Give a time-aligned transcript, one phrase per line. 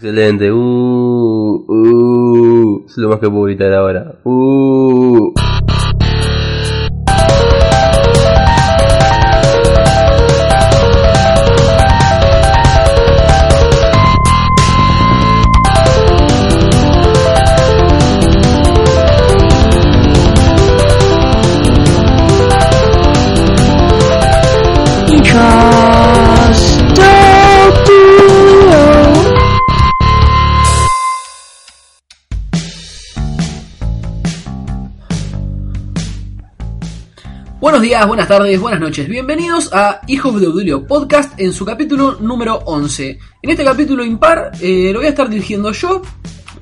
[0.00, 0.56] Excelente, uh,
[1.68, 4.18] uh, es lo más que puedo gritar ahora.
[4.24, 4.79] Uh.
[38.06, 39.08] Buenas tardes, buenas noches.
[39.08, 43.18] Bienvenidos a Hijos de Audulio Podcast en su capítulo número 11.
[43.42, 46.00] En este capítulo impar eh, lo voy a estar dirigiendo yo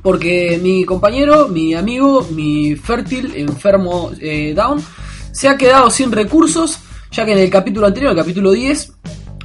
[0.02, 4.82] porque mi compañero, mi amigo, mi fértil enfermo eh, Down
[5.30, 6.80] se ha quedado sin recursos
[7.12, 8.94] ya que en el capítulo anterior, el capítulo 10,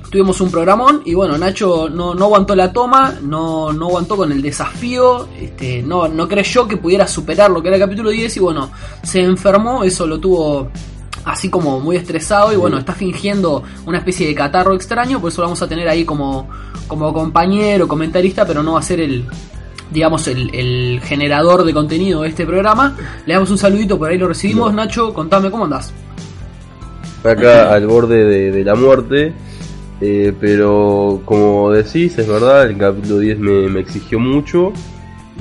[0.09, 4.31] tuvimos un programón y bueno, Nacho no, no aguantó la toma, no, no aguantó con
[4.31, 8.37] el desafío, este, no, no creyó que pudiera superar lo que era el capítulo 10
[8.37, 8.71] y bueno,
[9.03, 10.71] se enfermó, eso lo tuvo
[11.25, 15.41] así como muy estresado y bueno, está fingiendo una especie de catarro extraño, por eso
[15.41, 16.49] lo vamos a tener ahí como,
[16.87, 19.25] como compañero, comentarista, pero no va a ser el
[19.91, 22.97] digamos el, el generador de contenido de este programa.
[23.25, 24.73] Le damos un saludito, por ahí lo recibimos.
[24.73, 25.93] Nacho, contame cómo andás.
[27.23, 29.33] Acá al borde de, de la muerte,
[30.01, 34.73] eh, pero como decís, es verdad, el capítulo 10 me, me exigió mucho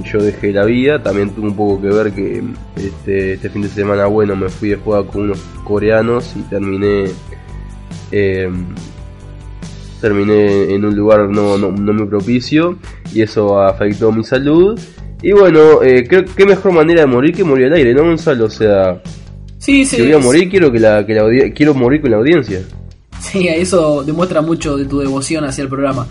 [0.04, 1.02] yo dejé la vida.
[1.02, 2.42] También tuvo un poco que ver que
[2.76, 7.04] este, este fin de semana, bueno, me fui de jugar con unos coreanos y terminé.
[8.10, 8.50] eh,
[10.00, 12.76] terminé en un lugar no, no, no muy propicio
[13.14, 14.78] y eso afectó mi salud.
[15.22, 18.46] Y bueno, eh, creo que mejor manera de morir que morir al aire, ¿no, Gonzalo?
[18.46, 19.00] O sea,
[19.58, 19.96] Sí, sí.
[19.96, 22.60] si voy a morir, quiero que la, que la quiero morir con la audiencia.
[23.20, 26.08] Sí, eso demuestra mucho de tu devoción hacia el programa.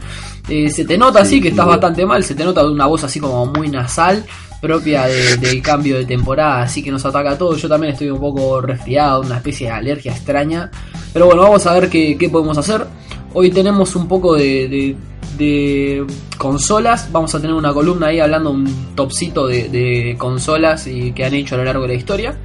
[0.49, 3.03] Eh, se te nota así Sí, que estás bastante mal, se te nota una voz
[3.03, 4.25] así como muy nasal,
[4.61, 7.61] propia de- del cambio de temporada, así que nos ataca a todos.
[7.61, 10.69] Yo también estoy un poco resfriado, una especie de alergia extraña.
[11.13, 12.85] Pero bueno, vamos a ver qué, qué podemos hacer.
[13.33, 14.95] Hoy tenemos un poco de, de-
[15.37, 16.05] de
[16.37, 21.23] consolas, vamos a tener una columna ahí hablando un topcito de, de consolas y que
[21.25, 22.37] han hecho a lo largo de la historia.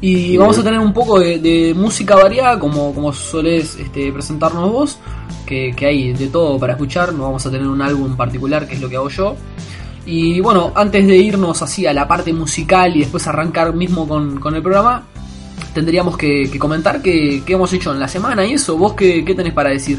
[0.00, 4.70] Y vamos a tener un poco de, de música variada, como, como solés este, presentarnos
[4.70, 4.98] vos,
[5.46, 7.14] que, hay de todo para escuchar.
[7.14, 9.36] No vamos a tener un álbum particular, que es lo que hago yo.
[10.04, 14.38] Y bueno, antes de irnos así a la parte musical y después arrancar mismo con,
[14.38, 15.04] con el programa,
[15.72, 18.76] tendríamos que, comentar qué hemos hecho en la semana y eso.
[18.76, 19.98] ¿Vos qué, qué tenés para decir?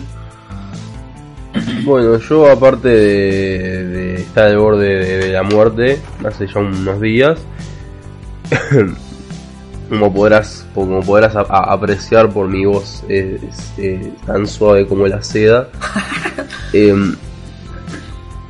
[1.84, 7.02] Bueno, yo aparte de, de estar al borde de, de la muerte, hace ya unos
[7.02, 7.40] días,
[9.90, 13.42] como podrás, como podrás a- a- apreciar por mi voz, es,
[13.78, 15.70] es tan suave como la seda.
[16.74, 17.16] em,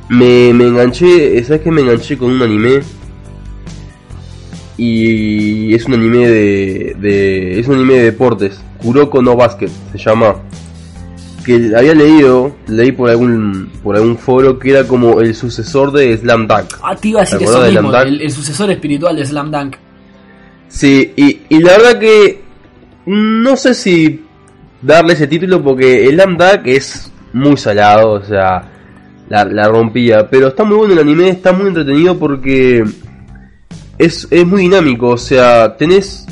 [0.08, 1.70] me, me enganché, ¿sabes qué?
[1.70, 2.80] Me enganché con un anime.
[4.76, 7.58] Y es un anime de, de.
[7.60, 8.60] Es un anime de deportes.
[8.80, 10.36] Kuroko no Basket se llama
[11.44, 16.14] que había leído, leí por algún por algún foro que era como el sucesor de
[16.18, 16.74] Slam Dunk.
[16.82, 19.76] Ah, te iba a decir ¿Te eso mismo, el, el sucesor espiritual de Slam Dunk.
[20.68, 22.42] Sí, y, y la verdad que
[23.06, 24.22] no sé si
[24.82, 28.70] darle ese título porque el Slam Dunk es muy salado, o sea,
[29.28, 32.84] la, la rompía, pero está muy bueno el anime, está muy entretenido porque
[33.98, 36.26] es, es muy dinámico, o sea, tenés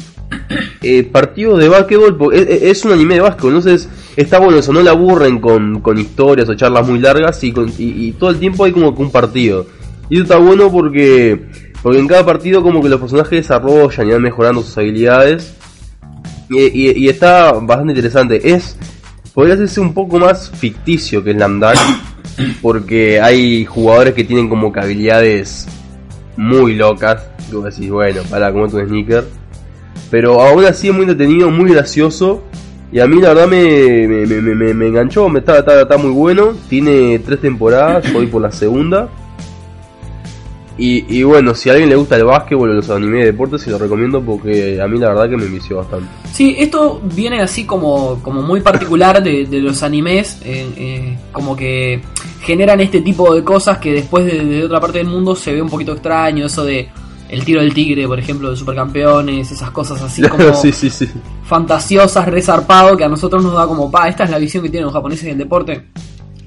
[0.83, 4.73] eh, partidos de básquetbol, es, es- es un anime de básquetbol, entonces está bueno eso,
[4.73, 8.31] no la aburren con, con historias o charlas muy largas y, con- y, y todo
[8.31, 9.67] el tiempo hay como que un partido.
[10.09, 11.47] Y eso está bueno porque,
[11.83, 15.55] porque en cada partido como que los personajes desarrollan y van mejorando sus habilidades.
[16.49, 18.41] Y, y- y está bastante interesante.
[18.53, 18.77] Es,
[19.35, 21.75] podría hacerse un poco más ficticio que Slam Dunk,
[22.63, 25.67] porque hay jugadores que tienen como que habilidades
[26.37, 27.25] muy locas.
[27.51, 29.25] Y vos decís, bueno, para como tu sneaker.
[30.11, 32.43] Pero aún así es muy entretenido, muy gracioso.
[32.93, 35.97] Y a mí la verdad me, me, me, me- me enganchó, me está, está, está
[35.99, 36.53] muy bueno.
[36.69, 39.09] Tiene tres temporadas, voy por la segunda.
[40.79, 43.63] Y, y bueno, si a alguien le gusta el básquetbol o los animes de deportes,
[43.63, 46.07] se lo recomiendo porque a mí la verdad que me envició bastante.
[46.33, 51.57] Sí, esto viene así como, como muy particular de, de los animes, eh, eh, como
[51.57, 52.03] que
[52.43, 55.63] generan este tipo de cosas que después de, de otra parte del mundo se ve
[55.63, 56.89] un poquito extraño, eso de
[57.29, 61.09] el tiro del tigre, por ejemplo, de supercampeones, esas cosas así como sí, sí, sí.
[61.45, 64.85] fantasiosas, resarpado, que a nosotros nos da como, pa, esta es la visión que tienen
[64.85, 65.87] los japoneses del deporte.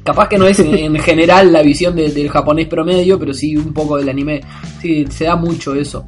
[0.09, 3.55] Capaz que no es en, en general la visión de- del japonés promedio, pero sí
[3.55, 4.41] un poco del anime.
[4.81, 6.07] Sí, se da mucho eso.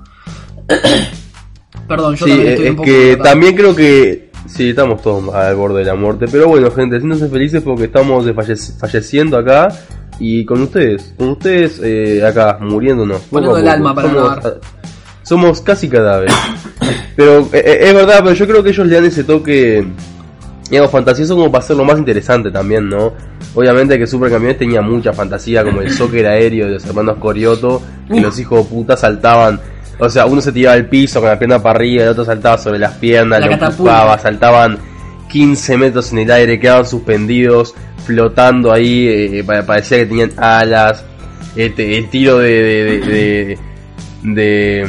[1.88, 2.86] Perdón, yo Sí, también es estoy un poco...
[2.86, 6.26] que también creo que sí, estamos todos al borde de la muerte.
[6.32, 8.26] Pero bueno, gente, siéntanse felices porque estamos
[8.80, 9.68] falleciendo acá.
[10.20, 13.22] y con ustedes, con ustedes eh, acá, muriéndonos.
[13.30, 14.60] Poniendo el alma para somos, grabar.
[15.24, 16.34] somos casi cadáveres.
[17.16, 19.86] pero eh, eh, es verdad, pero yo creo que ellos le dan ese toque,
[20.72, 23.14] digamos, fantasioso como para hacerlo más interesante también, ¿no?
[23.54, 28.20] Obviamente que Supercampeones tenía mucha fantasía, como el soccer aéreo de los hermanos Corioto, que
[28.22, 29.60] los hijos de puta saltaban.
[30.00, 32.58] O sea, uno se tiraba al piso con la pierna para arriba, el otro saltaba
[32.58, 34.78] sobre las piernas, La lo empujaba, saltaban
[35.30, 37.76] 15 metros en el aire, quedaban suspendidos,
[38.06, 41.04] flotando ahí, eh, pa- parecía que tenían alas.
[41.56, 43.60] Este, el tiro de de, de,
[44.24, 44.88] de,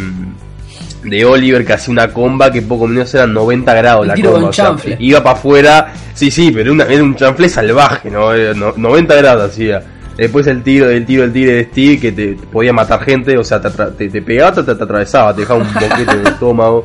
[1.04, 4.48] de, Oliver que hacía una comba que poco menos eran 90 grados la comba.
[4.48, 4.64] o sea,
[5.00, 8.32] iba para afuera, sí, sí, pero una- era un chanfle salvaje, ¿no?
[8.54, 9.82] No- 90 grados hacía.
[10.16, 13.36] Después el tiro, el tiro, el tiro de Steve que te, te podía matar gente,
[13.38, 16.26] o sea, te, te, te pegaba, te, te atravesaba, te dejaba un boquete en el
[16.26, 16.84] estómago.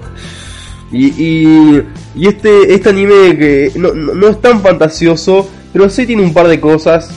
[0.92, 1.84] Y, y,
[2.16, 6.34] y este, este anime que no, no, no es tan fantasioso, pero sí tiene un
[6.34, 7.12] par de cosas,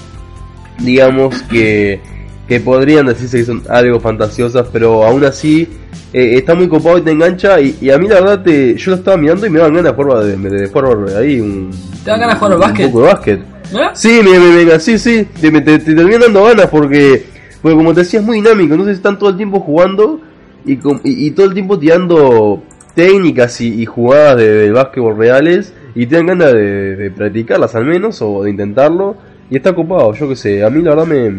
[0.81, 2.01] digamos, que,
[2.49, 5.69] que podrían decirse que son algo fantasiosas, pero aún así
[6.13, 7.61] eh, está muy copado y te engancha.
[7.61, 9.97] Y, y a mí la verdad, te, yo lo estaba mirando y me daban ganas
[9.97, 11.71] de jugar, de, de jugar ahí un,
[12.05, 12.87] ¿Te dan ganas de jugar al un básquet?
[12.87, 13.41] poco de básquet.
[13.73, 13.95] ¿Mirá?
[13.95, 17.25] Sí, me, me, me- sí, sí, te, te, te terminan dando ganas porque,
[17.63, 20.21] porque como te decía es muy dinámico, entonces están todo el tiempo jugando
[20.65, 22.63] y, com- y, y todo el tiempo tirando
[22.97, 27.75] técnicas y, y jugadas de, de básquetbol reales y te dan ganas de, de practicarlas
[27.77, 29.17] al menos o de intentarlo
[29.49, 31.33] y está copado, yo que sé, a mí la verdad me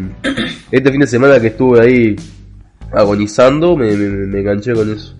[0.70, 2.16] este fin de semana que estuve ahí
[2.94, 5.14] agonizando me, me, me enganché con eso.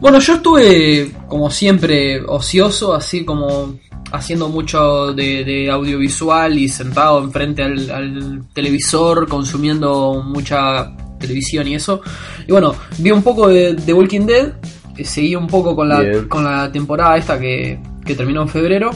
[0.00, 3.78] Bueno, yo estuve como siempre ocioso, así como
[4.10, 11.76] haciendo mucho de, de audiovisual y sentado enfrente al, al televisor, consumiendo mucha televisión y
[11.76, 12.02] eso.
[12.46, 14.52] Y bueno, vi un poco de, de Walking Dead,
[14.96, 16.28] eh, seguí un poco con la, Bien.
[16.28, 18.90] con la temporada esta que, que terminó en febrero.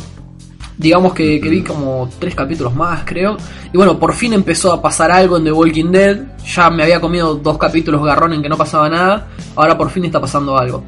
[0.79, 3.37] Digamos que, que vi como tres capítulos más, creo.
[3.73, 6.19] Y bueno, por fin empezó a pasar algo en The Walking Dead.
[6.55, 9.29] Ya me había comido dos capítulos garrón en que no pasaba nada.
[9.55, 10.85] Ahora por fin está pasando algo.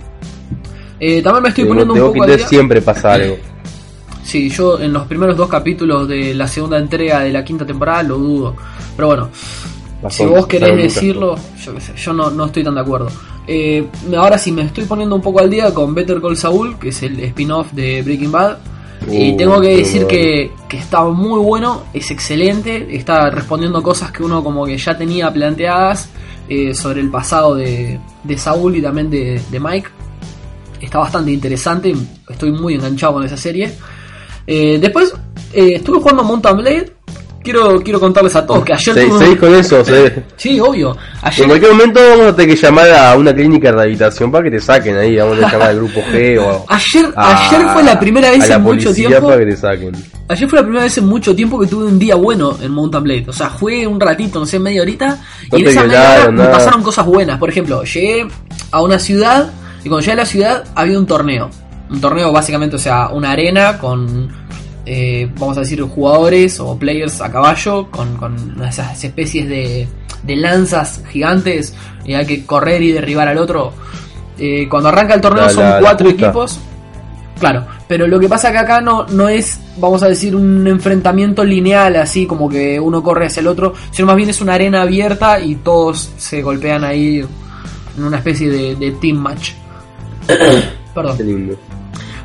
[1.01, 2.49] Eh, también me estoy poniendo un Walking poco al Dead día.
[2.49, 3.37] siempre pasa algo.
[4.29, 8.03] Sí, yo en los primeros dos capítulos de la segunda entrega de la quinta temporada
[8.03, 8.57] lo dudo.
[8.95, 9.31] Pero bueno,
[10.11, 13.09] si vos querés decirlo, yo qué sé, yo no, no estoy tan de acuerdo.
[13.47, 13.89] Eh,
[14.19, 17.03] ahora sí me estoy poniendo un poco al día con Better Call Saul, que es
[17.03, 18.59] el spin-off de Breaking Bad.
[19.11, 24.23] Y tengo que decir que, que está muy bueno, es excelente, está respondiendo cosas que
[24.23, 26.09] uno como que ya tenía planteadas
[26.49, 29.89] eh, sobre el pasado de, de Saul y también de, de Mike.
[30.81, 31.95] Está bastante interesante,
[32.29, 33.73] estoy muy enganchado con esa serie.
[34.47, 35.13] Eh, después
[35.53, 36.93] eh, estuve jugando Mountain Blade.
[37.51, 40.95] Quiero, quiero contarles a todos que ayer Se- tuve- seguís con eso, se- Sí, obvio.
[41.23, 44.45] Ayer En cualquier momento vamos a tener que llamar a una clínica de rehabilitación para
[44.45, 47.83] que te saquen ahí, vamos a llamar al grupo G o Ayer, a- ayer fue
[47.85, 49.29] la primera vez a la en mucho tiempo.
[49.29, 49.93] para que te saquen.
[50.29, 53.03] Ayer fue la primera vez en mucho tiempo que tuve un día bueno en Mountain
[53.03, 53.25] Blade.
[53.29, 55.19] O sea, fue un ratito, no sé, media horita.
[55.51, 57.39] No y en esa media hora me pasaron cosas buenas.
[57.39, 58.29] Por ejemplo, llegué
[58.71, 59.51] a una ciudad
[59.83, 61.49] y cuando llegué a la ciudad había un torneo.
[61.89, 64.31] Un torneo básicamente, o sea, una arena con,
[64.91, 69.87] eh, vamos a decir, jugadores o players a caballo con, con esas especies de,
[70.23, 71.75] de lanzas gigantes
[72.07, 73.73] y hay que correr y derribar al otro.
[74.39, 76.59] Eh, cuando arranca el torneo La- son la- cuatro equipos.
[77.39, 81.45] Claro, pero lo que pasa que acá no, no es, vamos a decir, un enfrentamiento
[81.45, 84.83] lineal, así como que uno corre hacia el otro, sino más bien es una arena
[84.83, 87.25] abierta y todos se golpean ahí
[87.97, 89.51] en una especie de, de team match.
[90.95, 91.17] Perdón.
[91.17, 91.57] Qué lindo.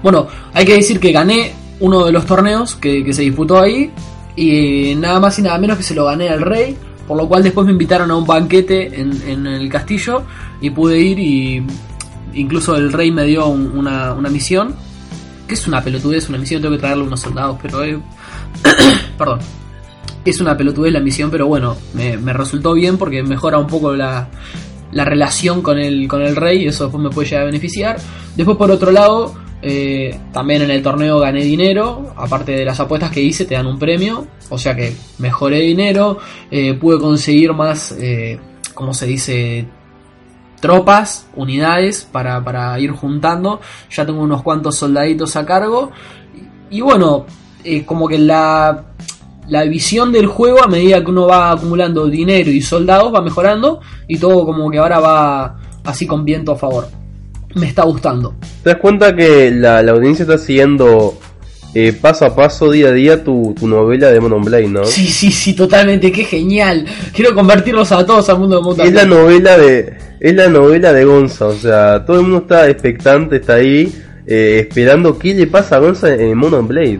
[0.02, 3.92] Bueno, hay que decir que gané uno de los torneos que, se disputó ahí
[4.38, 7.44] y nada más y nada menos que se lo gané al rey, por lo cual
[7.44, 10.24] después me invitaron a un banquete en, en el castillo
[10.62, 11.68] y pude ir y
[12.34, 14.74] incluso el rey me dio un- una, misión,
[15.46, 17.80] que es una pelotudez, una misión, tengo que traerle unos soldados, pero...
[19.18, 19.40] perdón.
[20.24, 24.30] Es una pelotudez la misión, pero bueno, me, resultó bien porque mejora un poco la,
[24.94, 27.98] la relación con el, con el rey eso después me puede llegar a beneficiar.
[28.38, 33.12] Después por otro lado, eh, también en el torneo gané dinero, aparte de las apuestas
[33.12, 36.18] que hice te dan un premio, o sea que mejoré dinero,
[36.52, 38.40] eh, pude conseguir más, eh,
[38.74, 39.68] ¿cómo se dice?
[40.64, 43.60] tropas, unidades para, para ir juntando,
[43.92, 45.92] ya tengo unos cuantos soldaditos a cargo.
[46.70, 47.26] Y, y bueno,
[47.66, 48.86] eh, como que la,
[49.50, 53.82] la visión del juego a medida que uno va acumulando dinero y soldados va mejorando.
[54.08, 57.03] Y todo como que ahora va así con viento a favor.
[57.56, 58.34] Me está gustando.
[58.64, 61.18] ¿Te das cuenta que la, la audiencia está siguiendo
[61.76, 64.86] eh, paso a paso, día a día, tu, tu novela de Monon Blade, ¿no?
[64.86, 66.86] Sí, sí, sí, totalmente, qué genial.
[67.16, 69.22] Quiero convertirlos a todos al mundo de Mountain Es la Blade.
[69.22, 73.56] novela de es la novela de Gonza, o sea, todo el mundo está expectante, está
[73.56, 73.92] ahí
[74.26, 77.00] eh, esperando qué le pasa a Gonza en Monon Blade.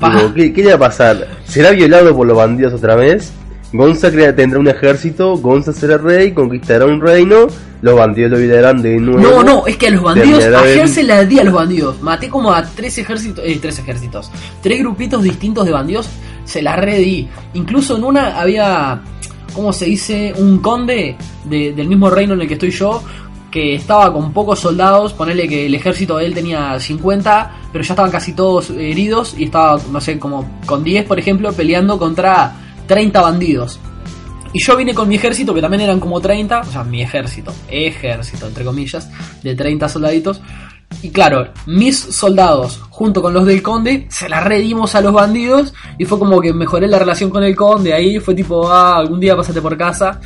[0.00, 1.26] Digo, ¿qué, qué le va a pasar?
[1.44, 3.32] ¿Será violado por los bandidos otra vez?
[3.72, 7.46] Gonza tendrá un ejército, Gonza será rey, conquistará un reino,
[7.80, 9.20] los bandidos lo liderarán de nuevo.
[9.20, 12.00] No, no, es que a los bandidos, ayer se la di a los bandidos.
[12.02, 14.30] Maté como a tres ejércitos, eh, tres ejércitos,
[14.62, 16.08] tres grupitos distintos de bandidos,
[16.44, 17.28] se la redí.
[17.54, 19.00] Incluso en una había,
[19.54, 20.34] ¿cómo se dice?
[20.36, 23.02] Un conde de- del mismo reino en el que estoy yo,
[23.50, 27.92] que estaba con pocos soldados, ponerle que el ejército de él tenía 50, pero ya
[27.94, 32.54] estaban casi todos heridos y estaba, no sé, como con 10, por ejemplo, peleando contra
[32.86, 33.78] 30 bandidos.
[34.54, 37.52] Y yo vine con mi ejército, que también eran como 30, o sea, mi ejército,
[37.68, 39.08] ejército, entre comillas,
[39.42, 40.42] de 30 soldaditos.
[41.00, 45.72] Y claro, mis soldados, junto con los del conde, se la redimos a los bandidos.
[45.98, 47.94] Y fue como que mejoré la relación con el conde.
[47.94, 50.20] Ahí fue tipo, ah, algún día pásate por casa.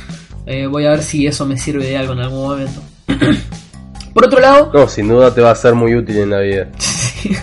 [0.45, 2.81] eh, voy a ver si eso me sirve de algo en algún momento.
[4.13, 6.67] por otro lado, No, sin duda te va a ser muy útil en la vida.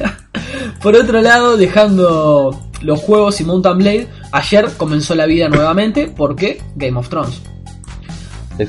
[0.83, 6.61] por otro lado, dejando los juegos y Mountain Blade, ayer comenzó la vida nuevamente porque
[6.76, 7.41] Game of Thrones.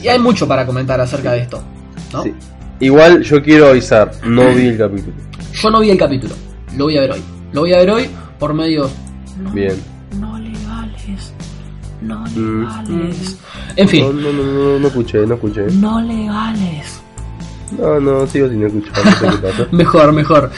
[0.01, 1.61] Y hay mucho para comentar acerca de esto.
[2.13, 2.23] ¿no?
[2.23, 2.33] Sí.
[2.79, 5.13] Igual yo quiero avisar, no vi el capítulo.
[5.53, 6.33] Yo no vi el capítulo,
[6.75, 7.21] lo voy a ver hoy.
[7.53, 8.91] Lo voy a ver hoy por medios
[9.41, 9.75] no, Bien.
[10.19, 11.33] no legales.
[12.01, 12.61] No Mm.
[12.63, 13.37] legales.
[13.77, 15.61] En No, fin, no, no, no, no escuché, no escuché.
[15.71, 17.01] no legales.
[17.79, 19.67] No, no, sigo sin escuchar, no sé qué pasa.
[19.71, 20.51] Mejor, mejor.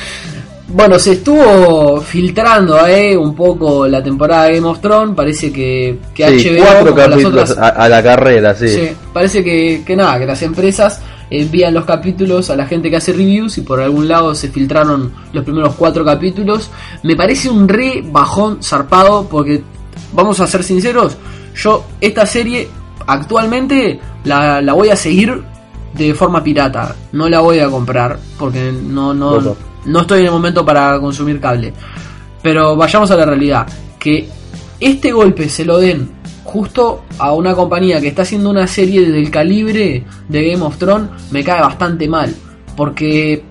[0.69, 5.15] Bueno, se estuvo filtrando eh, un poco la temporada de Game of Thrones.
[5.15, 8.67] Parece que, que Sí, HBO, cuatro como las capítulos otras, a, a la carrera, sí.
[8.67, 12.97] Sí, parece que, que nada, que las empresas envían los capítulos a la gente que
[12.97, 16.69] hace reviews y por algún lado se filtraron los primeros cuatro capítulos.
[17.03, 19.63] Me parece un re bajón zarpado porque,
[20.13, 21.15] vamos a ser sinceros,
[21.55, 22.67] yo esta serie
[23.07, 25.43] actualmente la, la voy a seguir
[25.97, 26.95] de forma pirata.
[27.11, 31.39] No la voy a comprar porque no, no, no estoy en el momento para consumir
[31.39, 31.73] cable.
[32.41, 33.67] Pero vayamos a la realidad.
[33.99, 34.27] Que
[34.79, 39.29] este golpe se lo den justo a una compañía que está haciendo una serie del
[39.29, 42.33] calibre de Game of Thrones me cae bastante mal.
[42.75, 43.43] Porque,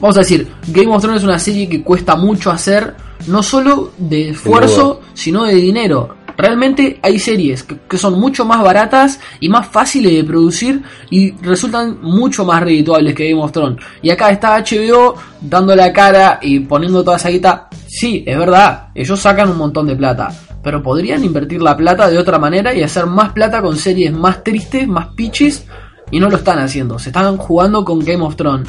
[0.00, 2.94] vamos a decir, Game of Thrones es una serie que cuesta mucho hacer,
[3.28, 6.17] no solo de esfuerzo, sino de dinero.
[6.38, 10.80] Realmente hay series que, son mucho más baratas y más fáciles de producir
[11.10, 13.84] y resultan mucho más redituables que Game of Thrones.
[14.02, 17.68] Y acá está HBO dando la cara y poniendo toda esa guita.
[17.88, 20.28] Sí, es verdad, ellos sacan un montón de plata.
[20.62, 24.44] Pero podrían invertir la plata de otra manera y hacer más plata con series más
[24.44, 25.64] tristes, más pitches.
[26.12, 26.98] Y no lo están haciendo.
[27.00, 28.68] Se están jugando con Game of Thrones.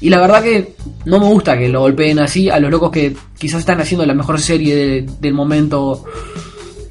[0.00, 3.16] Y la verdad que no me gusta que lo golpeen así a los locos que
[3.38, 6.04] quizás están haciendo la mejor serie de- del momento.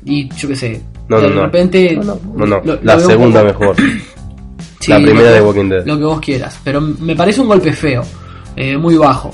[0.06, 0.82] Y yo qué sé.
[1.08, 1.42] No, de no, no.
[1.44, 1.96] repente.
[1.96, 3.76] No, no, no, lo- lo la segunda mejor.
[4.80, 5.86] Sí, la lo primera que- de Walking Dead.
[5.86, 6.60] Lo que vos quieras.
[6.64, 8.04] Pero me parece un golpe feo.
[8.56, 9.32] eh, muy bajo.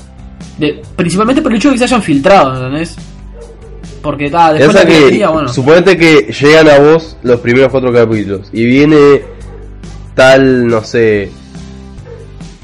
[0.58, 2.94] De- principalmente por el hecho de que se hayan filtrado, ¿entendés?
[4.02, 5.48] Porque está, después la que, bueno.
[5.48, 9.22] suponete que llegan a vos los primeros cuatro capítulos y viene
[10.14, 11.30] tal, no sé,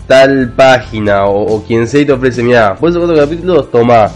[0.07, 4.11] tal página o, o quien sea y te ofrece, mira, vos esos cuatro capítulos, toma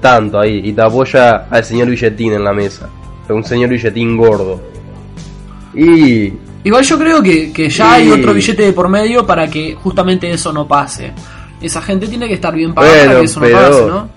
[0.00, 2.88] tanto ahí y te apoya al señor billetín en la mesa,
[3.34, 4.60] un señor billetín gordo.
[5.74, 6.32] Y
[6.64, 10.28] Igual yo creo que, que ya hay otro billete de por medio para que justamente
[10.30, 11.12] eso no pase.
[11.60, 14.08] Esa gente tiene que estar bien pagada para que eso no pero- pase, ¿no?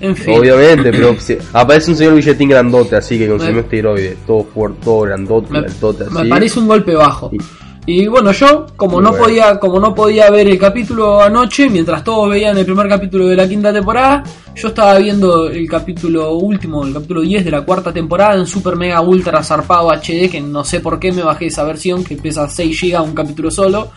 [0.00, 0.38] En fin.
[0.38, 5.00] obviamente, pero si- aparece un señor billetín grandote así que consumió esteroides, todo fuerte, todo
[5.00, 6.12] grandote, me, grandote así.
[6.14, 7.30] me parece un golpe bajo.
[7.32, 7.38] Y-
[7.86, 9.24] Y bueno, yo como no Bueno.
[9.24, 13.36] podía como no podía ver el capítulo anoche, mientras todos veían el primer capítulo de
[13.36, 14.24] la quinta temporada,
[14.54, 18.76] yo estaba viendo el capítulo último, el capítulo 10 de la cuarta temporada en Super
[18.76, 22.48] Mega Ultra Zarpado HD, que no sé por qué me bajé esa versión que pesa
[22.48, 23.90] 6 GB un capítulo solo.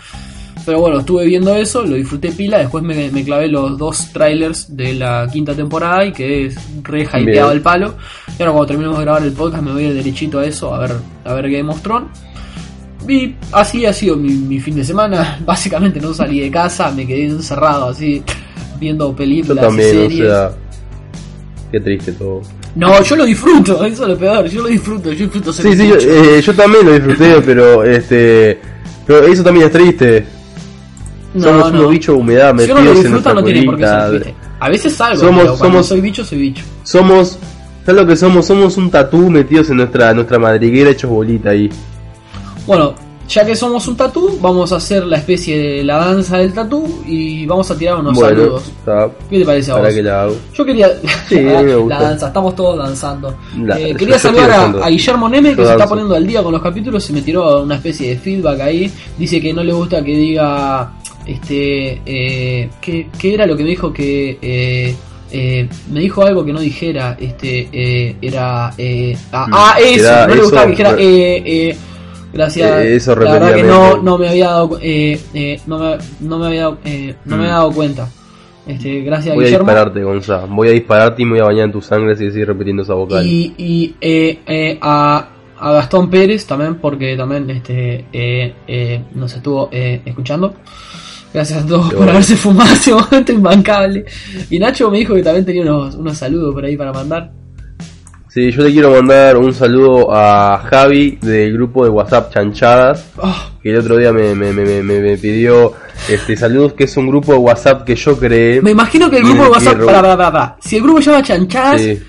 [0.66, 4.76] Pero bueno, estuve viendo eso, lo disfruté pila, después me, me clavé los dos trailers
[4.76, 6.54] de la quinta temporada y quedé
[6.84, 7.96] re hypeado el palo.
[8.38, 10.76] Y ahora cuando terminemos de grabar el podcast me voy a ir derechito a eso,
[10.76, 10.92] a ver,
[11.24, 12.10] a ver Game of Thrones.
[13.08, 15.40] Y así ha sido mi, mi fin de semana.
[15.46, 18.22] Básicamente no salí de casa, me quedé encerrado así,
[18.80, 20.28] viendo Yo películas también, y o series.
[20.30, 20.52] sea,
[21.72, 22.42] qué triste todo.
[22.76, 25.78] No, yo lo disfruto, eso es lo peor, yo lo disfruto, yo disfruto ser Sí,
[25.78, 28.60] sí, yo, eh, yo también lo disfruté, pero este,
[29.06, 30.26] pero eso también es triste.
[31.34, 31.80] No, somos no.
[31.80, 34.36] unos bichos de humedad Si uno lo disfruta no tiene por qué ser triste.
[34.60, 36.64] A veces salgo, Somos- pero somos- soy bicho, soy bicho.
[36.84, 37.38] Somos,
[37.86, 38.46] ¿sabes lo que somos?
[38.46, 41.70] Somos un tatú metidos en nuestra nuestra madriguera hechos bolita ahí.
[42.68, 42.94] Bueno,
[43.28, 47.02] ya que somos un tatú, vamos a hacer la especie de la danza del tatú
[47.06, 48.64] y vamos a tirar unos bueno, saludos.
[48.68, 49.96] está, ¿Qué te parece a para vos?
[49.96, 50.36] que la hago.
[50.54, 50.90] Yo quería.
[51.28, 51.42] Sí,
[51.88, 53.36] la danza, estamos todos danzando.
[53.64, 56.52] La- Eh, quería saludar a, Guillermo Neme, que Yo se está poniendo al día con
[56.54, 57.04] los capítulos.
[57.04, 58.92] Se me tiró una especie de feedback ahí.
[59.18, 60.94] Dice que no le gusta que diga.
[61.26, 62.02] Este.
[62.06, 63.92] Eh, ¿qué, qué era lo que me dijo?
[63.92, 64.38] Que.
[64.42, 64.96] Eh,
[65.30, 70.36] eh, me dijo algo que no dijera, este, eh, era, eh, ah, Mm, eso, no
[70.36, 71.78] le gustaba que dijera, eh, eh,
[72.38, 75.98] gracias, Eh, eso la verdad que no, no me había dado, eh, eh, no me,
[76.22, 77.46] no me había, dado- eh, no me Mm.
[77.46, 78.10] había dado cuenta,
[78.66, 79.66] este, gracias Voy a Guillermo.
[79.70, 80.48] dispararte, Gonzalo.
[80.48, 82.94] Voy a dispararte y me voy a bañar en tu sangre si sigues repitiendo esa
[82.94, 83.26] vocal.
[83.26, 85.30] Y, y eh, eh, a,
[85.60, 90.54] a Gastón Pérez también, porque también este, eh, eh, nos estuvo eh, escuchando.
[91.34, 92.12] Gracias a todos Qué por bueno.
[92.14, 94.06] haberse fumado ese momento imbancable.
[94.50, 97.32] Y Nacho me dijo que también tenía unos, unos saludos por ahí para mandar.
[98.38, 103.04] Sí, yo le quiero mandar un saludo a Javi del grupo de WhatsApp Chanchadas.
[103.18, 105.74] Oh, Que el otro día me, me, me, me- pidió
[106.08, 108.62] este saludos, que es un grupo de WhatsApp que yo creé.
[108.62, 109.80] me imagino que el grupo de WhatsApp.
[109.84, 110.58] Para, para, para.
[110.62, 112.00] Si el grupo se llama Chanchadas, Sí,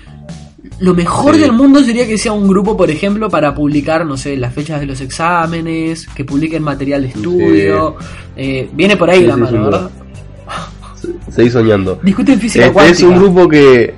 [0.81, 1.41] lo mejor Sí.
[1.41, 4.79] del mundo sería que sea un grupo, por ejemplo, para publicar, no sé, las fechas
[4.81, 7.95] de los exámenes, que publiquen material de estudio.
[8.37, 9.63] Eh, viene por ahí Sí, la mano.
[9.65, 9.89] ¿verdad?
[11.31, 11.99] seguí soñando.
[12.03, 12.97] Discuten física Este cuántica.
[12.97, 13.95] es un grupo que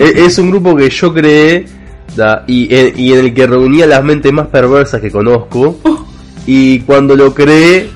[0.00, 1.66] es, es un grupo que yo creé
[2.16, 5.78] da, y, en, y en el que reunía las mentes más perversas que conozco.
[6.46, 7.90] Y cuando lo creé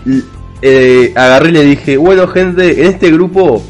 [0.62, 3.64] eh, agarré y le dije bueno gente en este grupo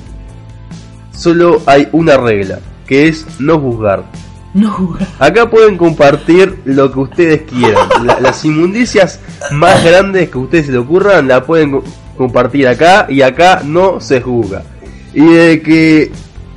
[1.16, 4.04] solo hay una regla que es no juzgar
[4.52, 5.06] No jugar.
[5.20, 7.88] acá pueden compartir lo que ustedes quieran.
[8.04, 9.20] La- las inmundicias
[9.52, 11.84] más grandes que a ustedes se le ocurran la pueden co-
[12.16, 14.64] compartir acá y acá no se juzga.
[15.14, 16.12] Y de que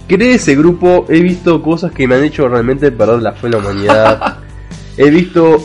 [0.07, 3.51] creé ese grupo he visto cosas que me han hecho realmente perder la fe en
[3.53, 4.37] la humanidad.
[4.97, 5.57] he visto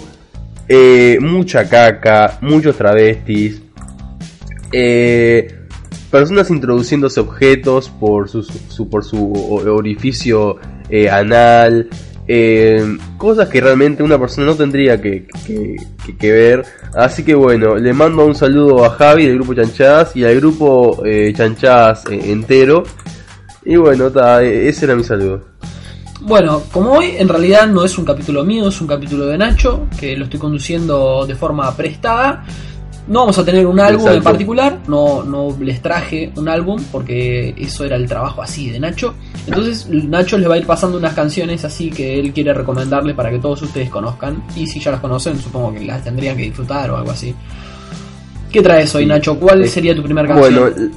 [0.69, 3.63] eh, mucha caca, muchos travestis,
[4.73, 5.59] eh,
[6.11, 10.57] personas introduciéndose objetos por su, su- por su orificio
[10.89, 11.89] eh, anal,
[12.29, 16.65] eh, cosas que realmente una persona no tendría que, que- que- que ver.
[16.95, 21.03] Así que bueno, le mando un saludo a Javi del grupo Chanchadas y al grupo
[21.05, 22.85] eh, Chanchadas eh, entero.
[23.65, 25.41] Y bueno, ta, eh, ese era mi saludo.
[26.21, 29.87] Bueno, como hoy en realidad no es un capítulo mío, es un capítulo de Nacho,
[29.99, 32.45] que lo estoy conduciendo de forma prestada.
[33.09, 37.53] No vamos a tener un álbum en particular, no, no les traje un álbum porque
[37.59, 39.15] eso era el trabajo así de Nacho.
[39.49, 43.31] Entonces Nacho les va a ir pasando unas canciones así que él quiere recomendarles para
[43.31, 44.45] que todos ustedes conozcan.
[44.55, 47.35] Y si ya las conocen, supongo que las tendrían que disfrutar o algo así.
[48.53, 49.07] ¿Qué traes hoy.
[49.07, 49.37] Nacho?
[49.37, 50.55] ¿Cuál Eh, sería tu primera canción?
[50.55, 50.91] Bueno,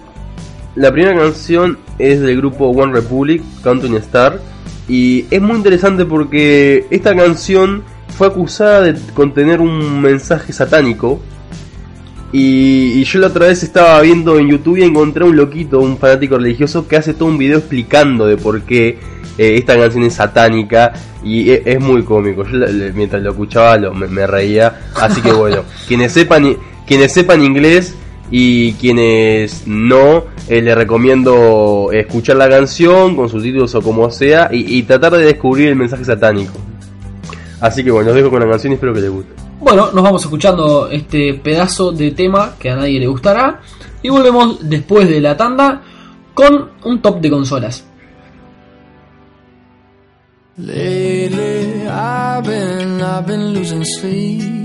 [0.75, 4.39] la primera canción es del grupo One Republic, Counting Star.
[4.87, 7.83] Y es muy interesante porque esta canción
[8.17, 11.19] fue acusada de contener un mensaje satánico.
[12.31, 15.79] Y, y yo la otra vez estaba viendo en YouTube y encontré a un loquito,
[15.79, 18.99] un fanático religioso, que hace todo un video explicando de por qué
[19.37, 20.91] eh, esta canción es satánica.
[21.23, 22.43] Y e- es, muy cómico.
[22.43, 24.81] Yo la- le- mientras lo escuchaba lo, me, me reía.
[25.01, 27.95] Así que bueno, quienes sepan, quienes sepan inglés
[28.31, 34.77] y quienes no, eh, les recomiendo escuchar la canción con subtítulos o como sea y,
[34.77, 36.53] y tratar de descubrir el mensaje satánico.
[37.61, 39.33] Así que bueno, los dejo con la canción y espero que les guste.
[39.59, 43.61] Bueno, nos vamos escuchando este pedazo de tema que a nadie le gustará.
[44.01, 45.81] Y volvemos después de la tanda
[46.33, 47.85] con un top de consolas.
[50.57, 54.64] Lately, I've been, I've been losing sleep,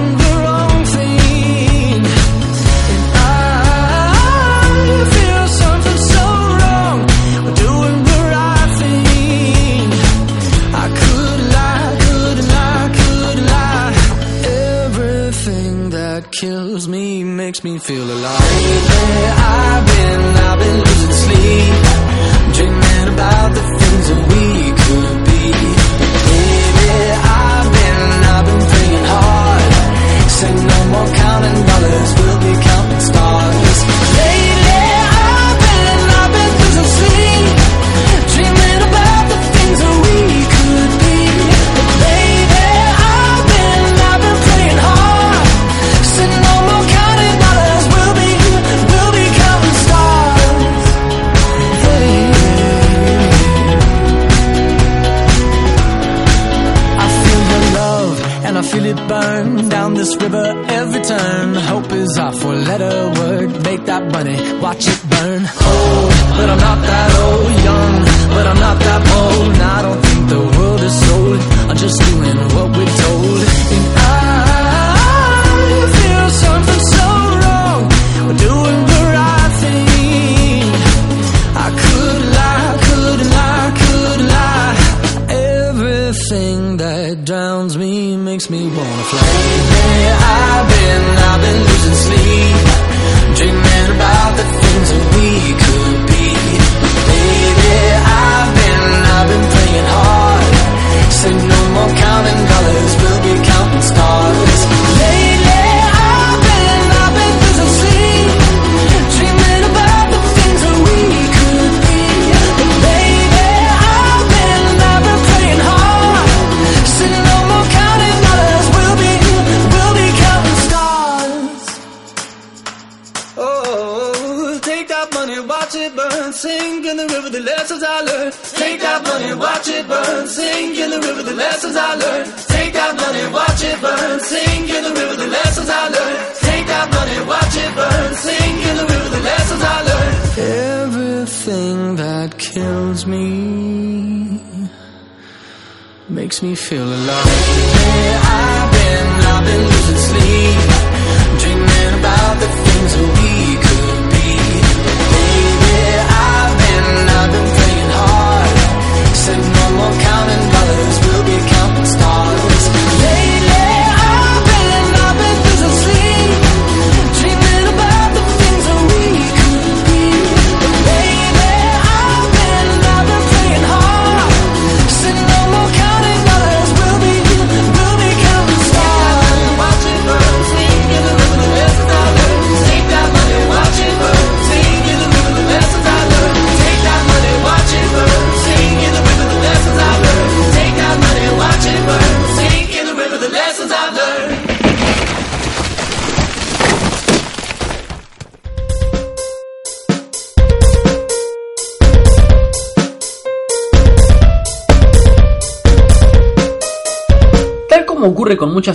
[17.51, 18.39] makes me feel alive.
[18.39, 21.80] Baby, I've been, I've been losing sleep.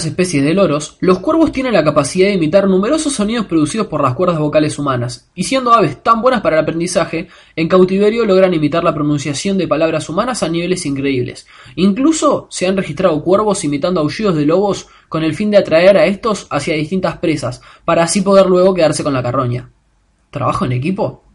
[0.07, 4.15] Especies de loros, los cuervos tienen la capacidad de imitar numerosos sonidos producidos por las
[4.15, 8.83] cuerdas vocales humanas, y siendo aves tan buenas para el aprendizaje, en cautiverio logran imitar
[8.85, 11.47] la pronunciación de palabras humanas a niveles increíbles.
[11.75, 16.07] Incluso se han registrado cuervos imitando aullidos de lobos con el fin de atraer a
[16.07, 19.71] estos hacia distintas presas, para así poder luego quedarse con la carroña.
[20.31, 21.26] ¿Trabajo en equipo?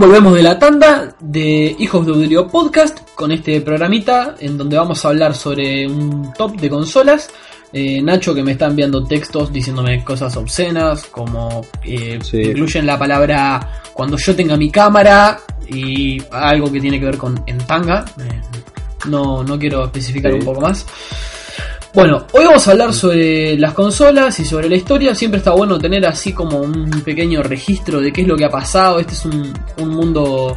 [0.00, 5.04] Volvemos de la tanda de Hijos de Udilio Podcast con este programita en donde vamos
[5.04, 7.28] a hablar sobre un top de consolas.
[7.70, 12.40] Eh, Nacho que me está enviando textos diciéndome cosas obscenas como eh, Sí.
[12.40, 17.42] incluyen la palabra cuando yo tenga mi cámara y algo que tiene que ver con
[17.46, 18.06] en tanga.
[18.18, 18.40] Eh,
[19.06, 20.38] no, no quiero especificar Sí.
[20.38, 20.86] un poco más.
[21.92, 25.14] Bueno, hoy vamos a hablar sobre las consolas y sobre la historia.
[25.14, 28.50] Siempre está bueno tener así como un pequeño registro de qué es lo que ha
[28.50, 29.00] pasado.
[29.00, 30.56] Este es un, un mundo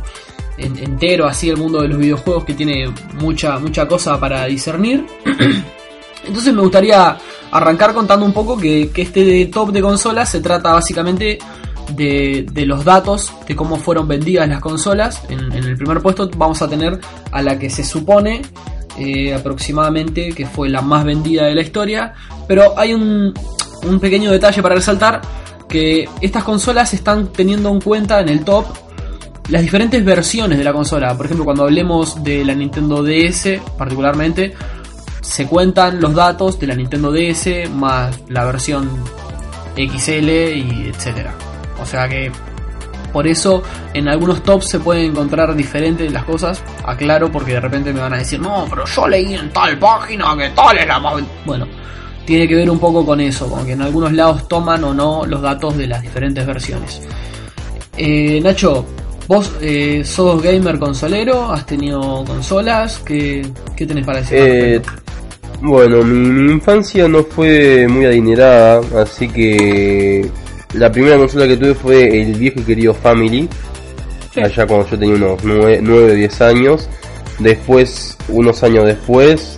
[0.58, 5.06] en- entero, así el mundo de los videojuegos que tiene mucha, mucha cosa para discernir.
[6.28, 7.18] Entonces me gustaría
[7.52, 11.40] arrancar contando un poco que, que este top de consolas se trata básicamente
[11.96, 15.24] de, de los datos de cómo fueron vendidas las consolas.
[15.30, 17.00] En, en el primer puesto vamos a tener
[17.32, 18.44] a la que se supone
[18.98, 22.14] eh, aproximadamente que fue la más vendida de la historia.
[22.48, 23.34] Pero hay un,
[24.00, 25.22] pequeño detalle para resaltar
[25.68, 28.66] que estas consolas están teniendo en cuenta en el top
[29.50, 31.16] las diferentes versiones de la consola.
[31.18, 34.54] Por ejemplo, cuando hablemos de la Nintendo DS particularmente,
[35.22, 38.90] se cuentan los datos de la Nintendo DS más la versión
[39.76, 41.34] XL y etcétera.
[41.82, 42.32] O sea que
[43.14, 43.62] por eso
[43.94, 46.64] en algunos tops se pueden encontrar diferentes las cosas.
[46.84, 50.36] Aclaro porque de repente me van a decir, no, pero yo leí en tal página
[50.38, 51.16] que tal es la más...
[51.16, 51.28] ven-".
[51.46, 51.68] Bueno,
[52.26, 55.26] tiene que ver un poco con eso, como que en algunos lados toman o no
[55.26, 57.02] los datos de las diferentes versiones.
[57.96, 58.86] Eh, Nacho,
[59.28, 63.46] vos eh, sos gamer consolero, has tenido consolas, ¿qué,
[63.76, 64.38] qué tenés para decir?
[64.42, 64.82] Eh,
[65.62, 70.30] bueno, mi, mi infancia no fue muy adinerada, así que
[70.74, 73.48] la primera consola que tuve fue el viejo y querido Family,
[74.34, 74.42] Sí.
[74.42, 75.82] allá cuando yo tenía unos 9
[76.12, 76.90] o 10 años.
[77.40, 79.58] Después, unos años después,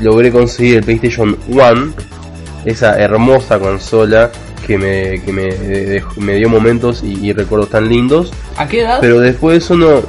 [0.00, 1.92] logré conseguir el PlayStation 1,
[2.64, 4.30] esa hermosa consola
[4.66, 8.32] que me, que me, dejó- me dio momentos y, y recuerdos tan lindos.
[8.56, 8.98] ¿A qué edad?
[9.00, 10.02] Pero después eso no.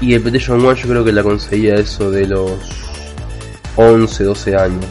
[0.00, 2.52] Y el PlayStation 1 yo creo que la conseguía eso de los
[3.76, 4.84] 11, 12 años.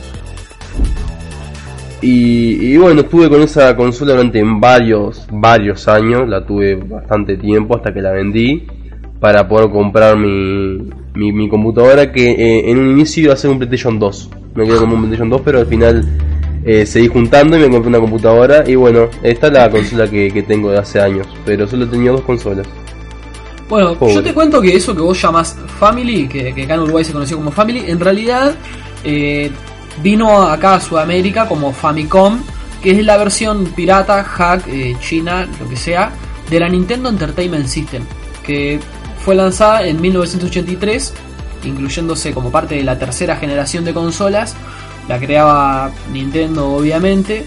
[2.01, 7.75] Y, y bueno, estuve con esa consola durante varios, varios años, la tuve bastante tiempo
[7.75, 8.65] hasta que la vendí
[9.19, 13.51] para poder comprar mi, mi, mi computadora que eh, en un inicio iba a ser
[13.51, 14.29] un PlayStation 2.
[14.55, 16.07] Me quedé como un PlayStation 2, pero al final
[16.63, 20.29] eh, seguí juntando y me compré una computadora y bueno, esta es la consola que,
[20.31, 22.67] que tengo de hace años, pero solo tenía dos consolas.
[23.67, 24.15] Bueno, Pobre.
[24.15, 27.13] yo te cuento que eso que vos llamas Family, que, que acá en Uruguay se
[27.13, 28.55] conoció como Family, en realidad
[29.03, 29.51] eh,
[30.01, 32.39] vino acá a Sudamérica como Famicom,
[32.81, 36.11] que es la versión pirata, hack, eh, china, lo que sea,
[36.49, 38.03] de la Nintendo Entertainment System,
[38.43, 38.79] que
[39.23, 41.13] fue lanzada en 1983,
[41.65, 44.55] incluyéndose como parte de la tercera generación de consolas,
[45.07, 47.45] la creaba Nintendo obviamente,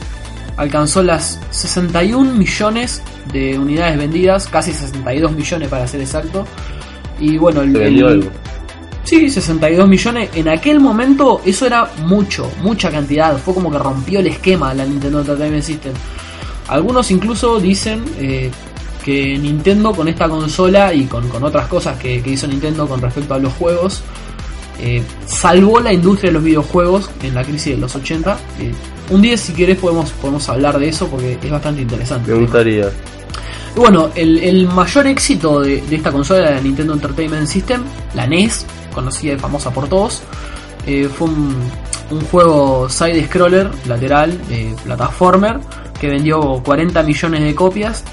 [0.56, 6.46] alcanzó las 61 millones de unidades vendidas, casi 62 millones para ser exacto.
[7.18, 8.30] Y bueno, el.
[9.04, 10.30] Sí, 62 millones.
[10.34, 13.36] En aquel momento eso era mucho, mucha cantidad.
[13.38, 15.92] Fue como que rompió el esquema la Nintendo Entertainment System.
[16.68, 18.50] Algunos incluso dicen eh,
[19.04, 23.34] que Nintendo con esta consola y con, con otras cosas que, hizo Nintendo con respecto
[23.34, 24.02] a los juegos,
[24.80, 28.38] eh, salvó la industria de los videojuegos en la crisis de los 80.
[28.60, 28.72] Eh,
[29.10, 32.32] un día si querés podemos, podemos hablar de eso porque es bastante interesante.
[32.32, 32.88] Me gustaría.
[33.74, 37.82] Y bueno, el, el mayor éxito de, de esta consola, la Nintendo Entertainment System,
[38.14, 40.22] la NES, conocida y famosa por todos,
[40.86, 41.56] eh, fue un,
[42.10, 45.58] un juego side-scroller lateral de plataformer
[45.98, 48.04] que vendió 40 millones de copias,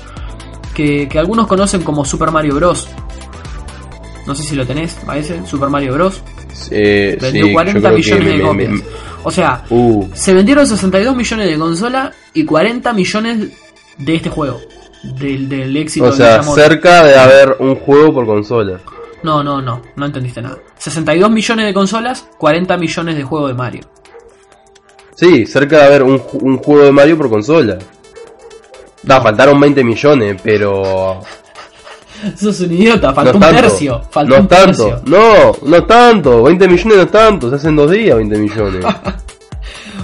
[0.74, 2.88] que, que algunos conocen como Super Mario Bros.
[4.26, 6.22] No sé si lo tenés, a ese, Super Mario Bros.
[6.72, 8.72] Eh, Vendió sí, 40 yo creo que millones me- de me- copias.
[8.72, 8.84] me-
[9.24, 13.50] O sea, uh, se vendieron 62 millones de consola y 40 millones
[13.98, 14.62] de este juego.
[15.04, 18.80] Del, del éxito o sea, cerca de haber un juego por consola.
[19.24, 20.58] No, no, no, no entendiste nada.
[20.78, 23.82] 62 millones de consolas, 40 millones de juegos de Mario.
[25.16, 27.78] Sí, cerca de haber un, un juego de Mario por consola.
[29.04, 31.22] No, faltaron 20 millones, pero.
[32.38, 33.62] Sos un idiota, faltó no un tanto.
[33.62, 34.02] tercio.
[34.12, 34.86] Faltó no es un tanto.
[34.88, 35.02] tercio.
[35.06, 36.44] No, no es tanto.
[36.44, 37.50] 20 millones no es tanto.
[37.50, 38.86] Se hacen dos días 20 millones.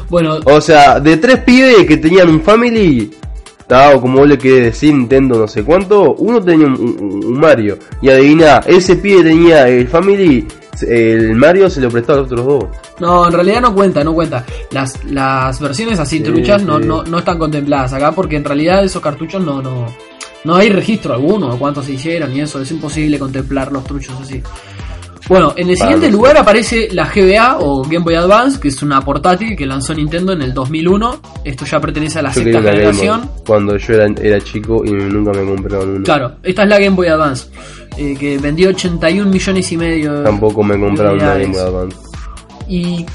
[0.08, 3.12] Bueno, o sea, de tres pibes que tenían un family.
[3.68, 6.14] O como vos le querés decir, Nintendo no sé cuánto.
[6.16, 7.78] Uno tenía un, un- un Mario.
[8.02, 10.48] Y adivina, ese pibe tenía el family.
[10.88, 12.66] El Mario se lo prestó a los otros dos.
[13.00, 14.46] no, en realidad no cuenta, no cuenta.
[14.72, 18.84] Las, las versiones así Sí, truchas no, no, no están contempladas acá porque en realidad
[18.84, 19.86] esos cartuchos no, no,
[20.44, 22.62] no hay registro alguno de cuántos se hicieron y eso.
[22.62, 24.44] Es imposible contemplar los truchos así.
[25.28, 29.02] Bueno, en el siguiente lugar aparece la GBA o Game Boy Advance, que es una
[29.02, 31.20] portátil que lanzó Nintendo en el 2001.
[31.44, 33.22] Esto ya pertenece a la Yo sexta Game generación.
[33.22, 36.04] Boy cuando yo era, era chico y nunca me compraron una.
[36.04, 37.48] Claro, esta es la Game Boy Advance,
[37.98, 40.22] eh, que vendió 81 millones y medio.
[40.24, 41.48] Tampoco me compraron una Game.
[41.48, 41.98] Boy Advance.
[42.68, 43.06] Y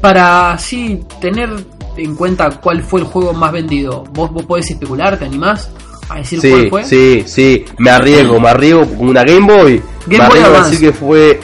[0.00, 1.48] para así tener
[1.96, 5.18] en cuenta cuál fue el juego más vendido, ¿vos, vos podés especular?
[5.18, 5.70] ¿Te animás
[6.10, 6.84] a decir cuál Sí, fue?
[6.84, 9.80] sí, sí, me arriesgo, me arriesgo con una Game Boy.
[10.06, 10.70] Game me Boy arriesgo a Advance.
[10.72, 11.40] decir que fue.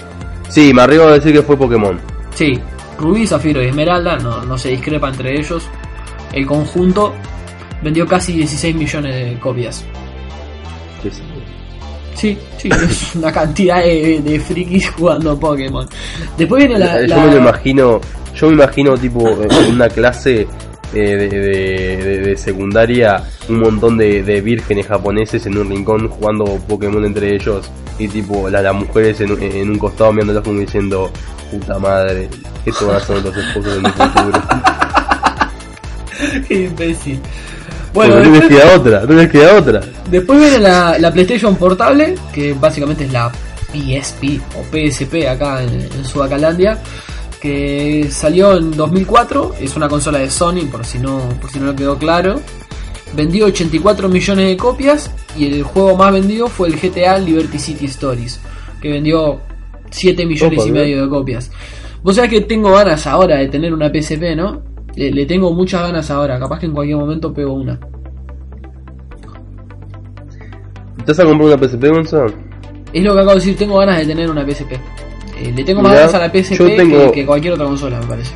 [0.51, 1.99] Sí, me arriesgo a decir que fue Pokémon.
[2.35, 2.59] Sí,
[2.99, 5.67] Rubí, Zafiro y Esmeralda, no, no se discrepa entre ellos.
[6.33, 7.15] El conjunto
[7.83, 9.85] vendió casi 16 millones de copias.
[12.15, 12.69] Sí, sí.
[12.69, 15.87] Es una cantidad de, de frikis jugando Pokémon.
[16.37, 17.01] Después viene la.
[17.01, 18.01] yo la- me lo imagino,
[18.35, 20.47] yo me imagino tipo en una clase
[20.95, 21.29] eh, de,
[22.19, 27.71] de- secundaria, un montón de, de vírgenes japoneses en un rincón jugando Pokémon entre ellos
[27.99, 31.11] y tipo la- las mujeres en, un- en un costado mirándolos como diciendo,
[31.51, 32.29] puta madre,
[32.65, 34.43] estos van a ser los esposos de mi futuro.
[36.49, 37.21] Qué imbécil.
[37.93, 39.81] Bueno, Bueno, no les después, queda otra, no les queda otra.
[40.11, 43.31] después viene la, la PlayStation Portable, que básicamente es la
[43.73, 46.79] PSP o PSP acá en, en Sudacalandia,
[47.41, 51.67] que salió en 2004, es una consola de Sony, por si no, por si no
[51.67, 52.41] lo quedó claro.
[53.15, 57.87] Vendió 84 millones de copias y el juego más vendido fue el GTA Liberty City
[57.87, 58.41] Stories,
[58.81, 59.41] que vendió
[59.91, 60.85] 7 millones Opa, y bien.
[60.85, 61.51] medio de copias.
[62.03, 64.63] Vos sabés que tengo ganas ahora de tener una PSP, ¿no?
[64.95, 67.79] Le, le tengo muchas ganas ahora, capaz que en cualquier momento pego una.
[70.99, 72.33] ¿Te vas a comprar una PSP, Gonzalo?
[72.93, 74.73] Es lo que acabo de decir, tengo ganas de tener una PSP.
[75.41, 77.99] Eh, le tengo más Mirá, ganas a la PSP tengo- que, que cualquier otra consola,
[78.01, 78.33] me parece.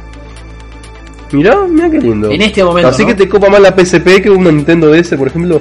[1.33, 2.31] Mirá, mirá qué lindo.
[2.31, 3.09] En este momento, Así ¿no?
[3.09, 5.61] que te copa más la PSP que una Nintendo DS, por ejemplo.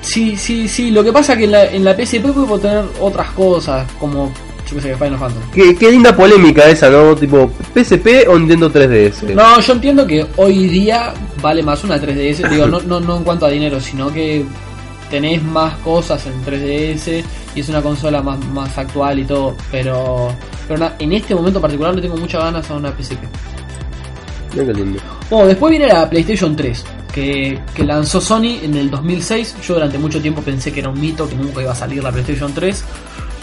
[0.00, 0.90] Sí, sí, sí.
[0.90, 4.32] Lo que pasa es que en la, en la PSP puedo tener otras cosas, como
[4.66, 5.46] yo pensé que Final Fantasy.
[5.52, 7.14] Qué, qué linda polémica esa, ¿no?
[7.14, 9.34] Tipo, ¿PSP o Nintendo 3DS?
[9.34, 11.12] No, yo entiendo que hoy día
[11.42, 14.44] vale más una 3DS, digo, no, no, no en cuanto a dinero, sino que
[15.10, 17.22] tenés más cosas en 3DS
[17.54, 20.28] y es una consola más, más actual y todo, pero,
[20.66, 23.18] pero na- en este momento particular le tengo muchas ganas a una PSP.
[25.30, 29.56] Bueno, después viene la PlayStation 3, que, que lanzó Sony en el 2006.
[29.66, 32.10] Yo durante mucho tiempo pensé que era un mito, que nunca iba a salir la
[32.10, 32.84] PlayStation 3.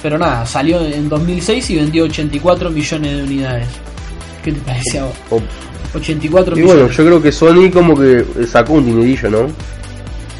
[0.02, 3.68] Pero nada, salió en 2006 y vendió 84 millones de unidades.
[4.44, 5.14] ¿Qué te parece a vos?
[5.32, 5.42] O-
[5.98, 6.82] 84 y millones.
[6.84, 9.48] bueno, yo creo que Sony como que sacó un dinerillo, ¿no?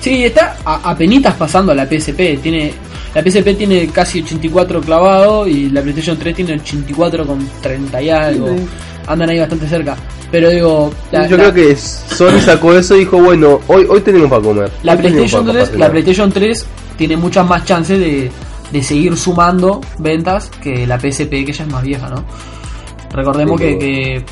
[0.06, 2.40] Sí, está a, apenitas pasando a la PSP.
[2.42, 2.72] Tiene,
[3.16, 8.10] la PSP tiene casi 84 clavado y la PlayStation 3 tiene 84 con 30 y
[8.12, 8.50] algo.
[8.50, 8.66] Sí.
[9.08, 9.96] Andan ahí bastante cerca.
[10.32, 14.02] Pero digo, la, yo la- creo que Sony sacó eso y dijo, bueno, hoy hoy
[14.02, 14.72] tenemos para comer.
[14.84, 15.80] la PlayStation, para 3, cenar.
[15.80, 16.66] la PlayStation 3
[16.98, 18.30] tiene muchas más chances de,
[18.72, 22.24] de seguir sumando ventas que la PSP, que ya es más vieja, ¿no?
[23.12, 24.26] Recordemos Sí, que, que,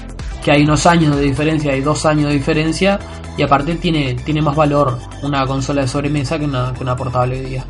[0.43, 2.99] que hay unos años de diferencia, hay dos años de diferencia,
[3.38, 7.39] y aparte tiene, tiene más valor una consola de sobremesa que una, que una portable
[7.39, 7.65] hoy día.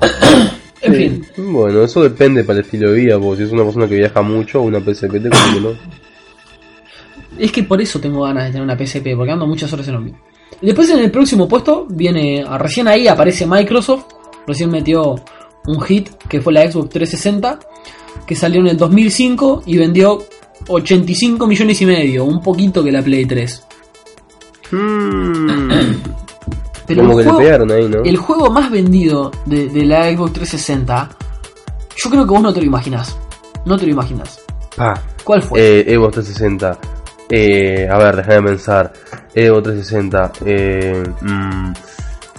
[0.82, 0.98] en Sí.
[0.98, 3.96] fin, Bueno, eso depende para el estilo de vida, porque si es una persona que
[3.96, 6.02] viaja mucho, una PSP te conviene, ¿no?
[7.38, 9.96] es que por eso tengo ganas de tener una PSP, porque ando muchas horas en
[9.96, 10.12] Omni.
[10.60, 14.04] Después en el próximo puesto viene, recién ahí aparece Microsoft,
[14.46, 15.14] recién metió
[15.66, 17.58] un hit que fue la Xbox 360,
[18.26, 20.22] que salió en el 2005 y vendió
[20.68, 23.66] 85 millones y medio, un poquito que la Play 3.
[24.72, 25.70] Mm.
[26.86, 28.02] Pero como que juego, le pegaron ahí, ¿no?
[28.02, 31.08] el juego más vendido de, de la Xbox 360,
[31.96, 33.16] yo creo que vos no te lo imaginás.
[33.64, 34.40] No te lo imaginás.
[34.76, 35.00] Pa.
[35.22, 35.60] ¿Cuál fue?
[35.60, 36.78] Eh, Evo 360.
[37.30, 38.92] Eh, a ver, déjame pensar.
[39.34, 40.32] Evo 360.
[40.44, 41.72] Eh, mm,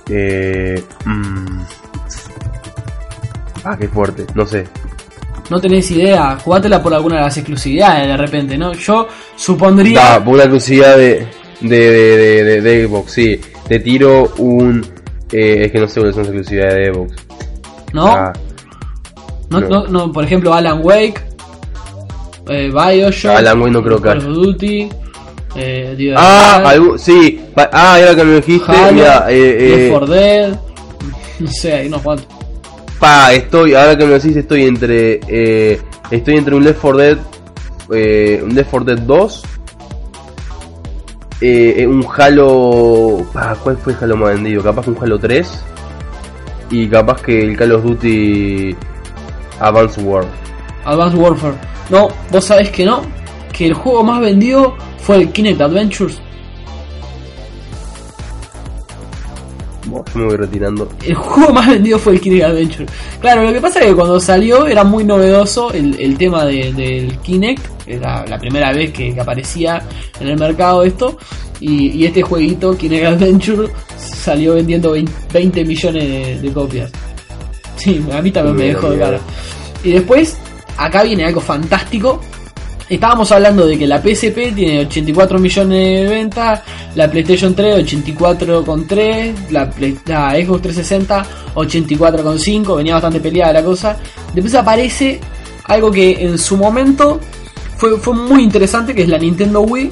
[0.09, 1.61] eh, mm.
[3.63, 4.25] Ah, qué fuerte.
[4.35, 4.67] No sé.
[5.49, 8.73] No tenés idea, jugátela por alguna de las exclusividades de repente, ¿no?
[8.73, 9.99] Yo supondría...
[9.99, 11.27] Da, por una exclusividad de,
[11.61, 13.39] de, de, de, de- Xbox, sí.
[13.67, 14.85] Te tiro un...
[15.31, 17.15] Eh, es que no sé cuáles son las exclusividades de Xbox.
[17.93, 18.07] ¿No?
[18.07, 18.33] Ah,
[19.49, 19.67] no, no.
[19.69, 21.21] no, no, por ejemplo, Alan Wake,
[22.49, 24.23] eh, Bioshock, Alan Wake no creo que Call of.
[24.25, 24.89] Duty,
[25.55, 27.39] eh, ah, algo- sí.
[27.55, 30.59] Ah, ahora que me dijiste, Halo, mira, eh, eh, 4 Dead,
[31.39, 32.27] no sé, hay unos cuantos.
[32.99, 35.19] Pa, estoy, ahora que me decís, estoy entre.
[35.27, 37.17] Eh, estoy entre un Left 4 Dead.
[37.93, 39.43] Eh, un Left 4 Dead 2.
[41.45, 43.25] Eh, eh, un Halo.
[43.61, 44.63] ¿cuál fue el Halo más vendido?
[44.63, 45.65] Capaz un Halo 3.
[46.71, 48.73] Y capaz que el Call of Duty
[49.59, 50.23] Advanced War.
[50.85, 51.55] Advanced Warfare.
[51.89, 53.01] No, vos sabés que no,
[53.51, 56.21] que el juego más vendido fue el Kinect Adventures.
[60.15, 60.89] Me voy retirando.
[61.05, 62.85] El juego más vendido fue el Kinect Adventure.
[63.21, 66.73] Claro, lo que pasa es que cuando salió era muy novedoso el, el tema de-
[66.73, 67.65] del Kinect.
[67.85, 69.81] Era la primera vez que, que aparecía
[70.19, 71.17] en el mercado esto.
[71.59, 76.91] Y, y este jueguito, Kinect Adventure, salió vendiendo 20, 20 millones de, de copias.
[77.75, 79.19] Sí, a mí también me dejó de cara.
[79.83, 80.37] Y después,
[80.77, 82.21] acá viene algo fantástico.
[82.89, 86.61] Estábamos hablando de que la PSP tiene 84 millones de ventas,
[86.95, 93.97] la PlayStation 3 84,3, la, Play- la Xbox 360 84,5, venía bastante peleada la cosa.
[94.33, 95.19] Después aparece
[95.65, 97.19] algo que en su momento
[97.77, 99.89] fue, fue muy interesante, que es la Nintendo Wii,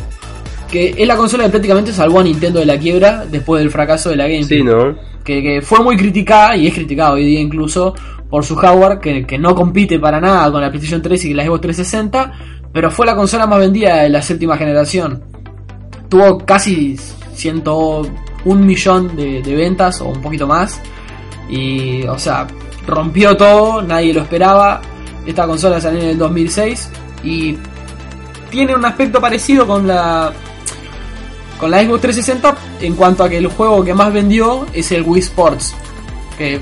[0.69, 4.09] que es la consola que prácticamente salvó a Nintendo de la quiebra después del fracaso
[4.09, 4.95] de la GameCube Sí, ¿no?
[5.23, 7.93] que, que fue muy criticada y es criticada hoy día incluso
[8.29, 11.43] por su hardware que, que no compite para nada con la PlayStation 3 y la
[11.43, 12.31] Xbox 360,
[12.73, 15.23] pero fue la consola más vendida de la séptima generación.
[16.09, 16.97] Tuvo casi
[17.33, 18.09] 101
[18.45, 20.79] millón de, ventas o un poquito más
[21.49, 22.47] y, o sea,
[22.87, 24.81] rompió todo, nadie lo esperaba.
[25.25, 26.89] Esta consola salió en el 2006
[27.23, 27.57] y
[28.49, 30.33] tiene un aspecto parecido con la
[31.59, 35.03] con la Xbox 360 en cuanto a que el juego que más vendió es el
[35.03, 35.75] Wii Sports.
[36.37, 36.59] Que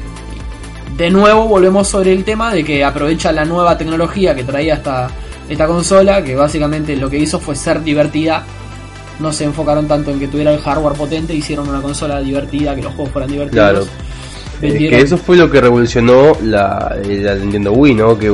[0.97, 5.09] de nuevo volvemos sobre el tema de que aprovecha la nueva tecnología que traía esta,
[5.49, 8.43] esta consola, que básicamente lo que hizo fue ser divertida.
[9.19, 12.81] No se enfocaron tanto en que tuviera el hardware potente, hicieron una consola divertida, que
[12.83, 13.69] los juegos fueran divertidos.
[13.71, 13.85] Claro.
[14.61, 18.17] Vendieron- que eso fue lo que revolucionó la, la Nintendo Wii, ¿no?
[18.17, 18.31] Que,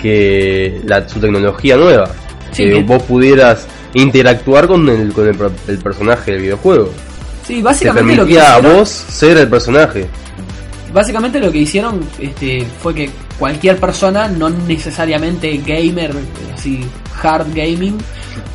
[0.00, 2.08] que la, su tecnología nueva.
[2.52, 5.36] Sí, que que- vos pudieras interactuar con el, con el,
[5.68, 6.90] el personaje del videojuego.
[7.46, 10.06] Sí, Te básicamente lo que a vos ser el personaje.
[10.92, 16.12] Básicamente lo que hicieron este, fue que cualquier persona, no necesariamente gamer,
[16.54, 16.80] así
[17.22, 17.96] hard gaming,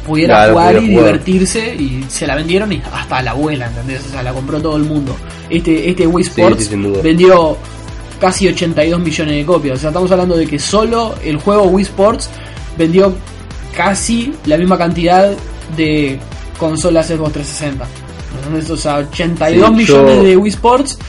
[0.05, 1.05] pudiera Claro, jugar pudiera y jugar.
[1.05, 4.05] divertirse y se la vendieron y hasta la abuela, ¿entendés?
[4.05, 5.15] O sea, la compró todo el mundo.
[5.49, 7.01] Este, este Wii Sí, Sports sí, duda.
[7.01, 7.57] vendió
[8.19, 9.77] casi 82 millones de copias.
[9.77, 12.29] O sea, estamos hablando de que solo el juego Wii Sports
[12.77, 13.15] vendió
[13.75, 15.31] casi la misma cantidad
[15.75, 16.19] de
[16.57, 17.85] consolas Xbox 360.
[18.39, 18.69] ¿Entendés?
[18.69, 20.99] O sea, 82 Sí, millones yo- de Wii Sports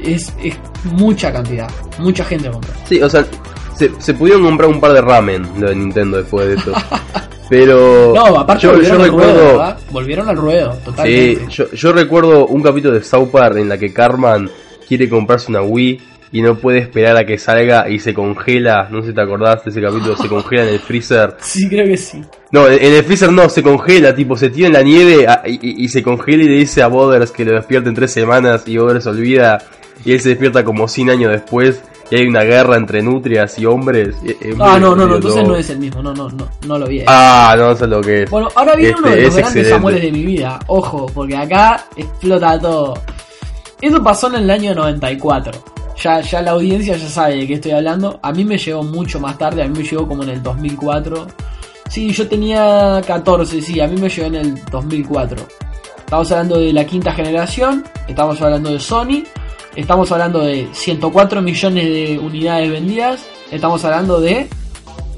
[0.00, 1.68] es, es mucha cantidad.
[1.98, 2.70] Mucha gente compró.
[2.88, 3.24] Sí, o sea,
[3.76, 6.72] se, se pudieron comprar un par de ramen de Nintendo después de esto.
[7.48, 9.78] Pero No, aparte yo, yo volvieron al recuerdo, ¿verdad?
[9.90, 11.46] Volvieron al ruedo, sí, totalmente.
[11.50, 14.50] yo, yo recuerdo un capítulo de South Park en la que Carman
[14.88, 16.00] quiere comprarse una Wii
[16.32, 19.62] y no puede esperar a que salga y se congela, no sé si te acordás
[19.62, 21.36] de ese capítulo, se congela en el freezer.
[21.40, 22.22] Sí, creo que sí.
[22.50, 25.86] No, en el freezer no, se congela, tipo, se tira en la nieve a- y,
[25.88, 29.06] se congela y le dice a Boders que lo despierte en tres semanas y Boders
[29.06, 29.58] olvida
[30.04, 33.66] y él se despierta como 100 años después y hay una guerra entre nutrias y
[33.66, 34.14] hombres.
[34.22, 36.02] Y- es Ah, no, no, no, entonces no es el mismo.
[36.02, 37.00] No, no, no, no lo vi.
[37.00, 37.04] ahí.
[37.08, 38.30] Ah, no sé lo que es.
[38.30, 40.60] Bueno, ahora viene uno de Este, los es grandes amores de mi vida.
[40.66, 42.94] Ojo, porque acá explota todo.
[43.80, 45.52] Eso pasó en el año 94.
[46.02, 48.18] Ya, ya la audiencia ya sabe de qué estoy hablando.
[48.22, 51.26] A mí me llegó mucho más tarde, a mí me llegó como en el 2004.
[51.88, 55.36] Sí, yo tenía 14, sí, a mí me llegó en el 2004.
[55.98, 59.22] Estamos hablando de la quinta generación, estamos hablando de Sony,
[59.76, 64.48] estamos hablando de 104 millones de unidades vendidas, estamos hablando de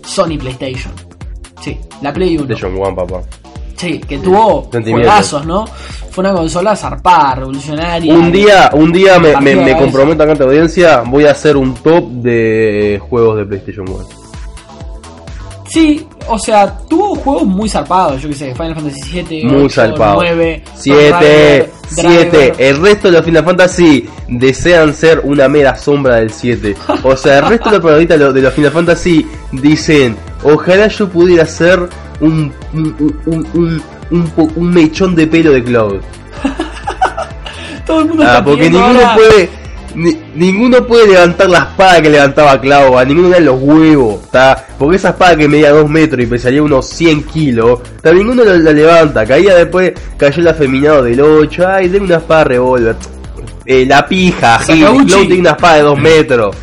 [0.03, 0.93] Sony PlayStation.
[1.61, 2.55] Sí, la Play 1.
[2.61, 3.23] John One, papá.
[3.77, 5.67] Sí, que tuvo juegazos, ¿no?
[6.11, 8.15] Fue una consola zarpada, revolucionaria.
[8.15, 12.05] Un día, un día me, comprometo acá ante la audiencia, voy a hacer un top
[12.09, 14.09] de juegos de PlayStation 1.
[15.69, 20.15] Sí, o sea, tuvo juegos muy zarpados, yo qué sé, Final Fantasy 7, Muy salpado.
[20.23, 22.53] 9, 7, 7.
[22.59, 26.75] El resto de los Final Fantasy desean ser una mera sombra del 7.
[27.03, 31.47] O sea, el resto de los protagonistas de los- Final Fantasy dicen: Ojalá yo pudiera
[31.47, 31.89] ser
[32.21, 36.01] un, un, un, un, un mechón de pelo de Cloud.
[37.87, 39.66] Todo el mundo Ah, está porque ninguno ahora- puede.
[39.97, 44.23] Ni- ninguno puede levantar la espada que levantaba Clau, a ninguno le dan los huevos,
[44.25, 44.65] ¿está?
[44.79, 48.13] Porque esa espada que medía 2 metros y pesaría unos 100 kilos, ¿está?
[48.13, 52.45] ninguno la, la levanta, caía después, cayó el afeminado del 8, ay, denme una espada
[52.45, 52.97] revólver.
[53.65, 54.61] Eh, la pija.
[55.07, 56.57] Clau tiene una espada de 2 metros.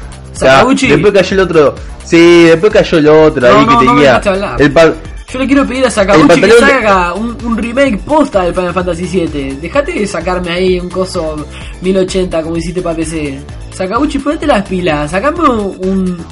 [0.90, 1.76] Después cayó el otro,
[2.06, 4.14] sí, después cayó el otro No, ahí no, que tenía
[4.60, 4.94] el pan.
[5.34, 9.08] Yo le quiero pedir a Sakaguchi que saca un, un remake posta del Final Fantasy
[9.08, 9.58] 7.
[9.60, 11.44] Dejate de sacarme ahí un coso
[11.82, 13.40] 1080 como hiciste para PC.
[13.74, 16.24] Sakaguchi, ponete las pilas, sacame un,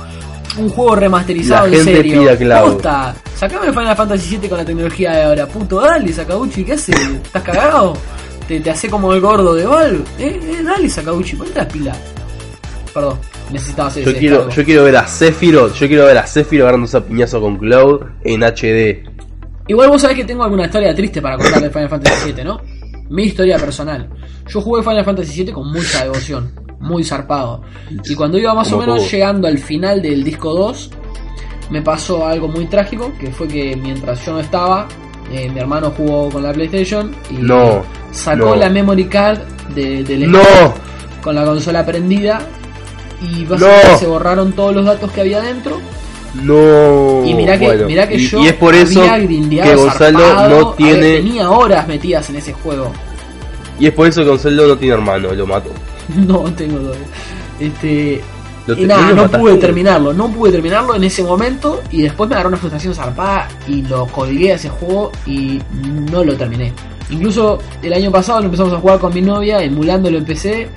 [0.57, 2.37] un juego remasterizado La en gente serio.
[2.37, 2.73] Cloud.
[2.73, 5.47] Posta, sacame el Final Fantasy 7 con la tecnología de ahora.
[5.47, 6.95] Puto, dale, Sakaguchi, ¿qué haces?
[6.99, 7.97] ¿Estás cagado?
[8.47, 10.03] ¿Te, te hace como el gordo de Valve?
[10.19, 11.97] Eh, eh, dale, Sakaguchi, ponete las pilas.
[12.93, 13.17] Perdón,
[13.51, 16.97] necesitaba hacer Yo quiero, yo quiero ver a Sephiroth, yo quiero ver a Sephiroth agarrando
[16.97, 19.03] a piñazo con Cloud en HD.
[19.67, 22.61] Igual vos sabés que tengo alguna historia triste para contar de Final Fantasy VII, ¿no?
[23.09, 24.09] Mi historia personal.
[24.47, 27.61] Yo jugué Final Fantasy VII con mucha devoción, muy zarpado.
[28.05, 30.91] Y cuando iba más o menos llegando al final del disco 2,
[31.69, 34.87] me pasó algo muy trágico, que fue que mientras yo no estaba,
[35.31, 38.55] eh, mi hermano jugó con la PlayStation y No, sacó no.
[38.55, 39.39] la memory card
[39.73, 40.39] de, del ¡No!
[41.21, 42.41] con la consola prendida
[43.21, 43.49] y No.
[43.51, 45.79] básicamente se borraron todos los datos que había dentro
[46.35, 47.23] No.
[47.25, 50.67] y mirá que, Bueno, mirá que y, yo y es por eso que Gonzalo no
[50.67, 51.15] ver, tiene.
[51.17, 52.91] tenía horas metidas en ese juego.
[53.79, 55.69] Y es por eso que Gonzalo no tiene hermano, lo mato.
[56.15, 56.99] No tengo doble.
[57.59, 58.21] Este.
[58.67, 62.35] Lo y nada, no pude terminarlo, no pude terminarlo en ese momento y después me
[62.35, 65.59] agarró una frustración zarpada y lo colgué a ese juego y
[66.11, 66.71] no lo terminé.
[67.09, 70.69] Incluso el año pasado lo empezamos a jugar con mi novia, emulándolo en PC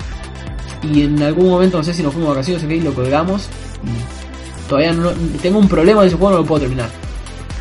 [0.83, 2.93] y en algún momento, no sé si nos fuimos de vacaciones o qué, y lo
[2.93, 3.47] colgamos.
[3.83, 5.09] Y todavía no,
[5.41, 6.89] tengo un problema de ese juego, no lo puedo terminar.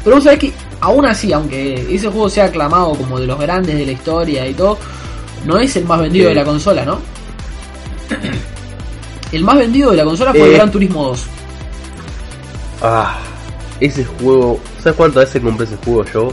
[0.03, 3.77] Pero vos sabés que aún así, aunque ese juego sea aclamado como de los grandes
[3.77, 4.79] de la historia y todo,
[5.47, 6.29] no es el más vendido Sí.
[6.31, 6.99] de la consola, ¿no?
[9.33, 10.55] El más vendido de la consola fue el Eh.
[10.57, 11.25] Gran Turismo 2.
[12.83, 13.19] Ah,
[13.81, 14.61] ese juego.
[14.83, 16.29] ¿Sabes cuántas veces compré ese juego yo?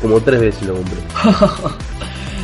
[0.00, 0.98] Como tres veces lo compré.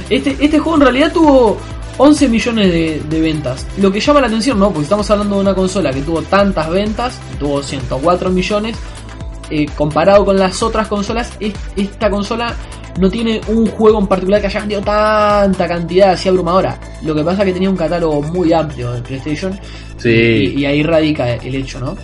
[0.09, 1.57] Este, este juego en realidad tuvo
[1.99, 3.67] 11 millones de, de ventas.
[3.79, 4.69] Lo que llama la atención, ¿no?
[4.69, 8.77] Porque estamos hablando de una consola que tuvo tantas ventas, tuvo 104 millones.
[9.49, 12.53] eh, comparado con las otras consolas, es- esta consola
[12.99, 16.81] no tiene un juego en particular que haya vendido tanta cantidad así abrumadora.
[17.05, 19.57] Lo que pasa es que tenía un catálogo muy amplio de PlayStation.
[19.99, 20.11] Sí.
[20.11, 21.97] Y, y ahí radica el hecho, ¿no?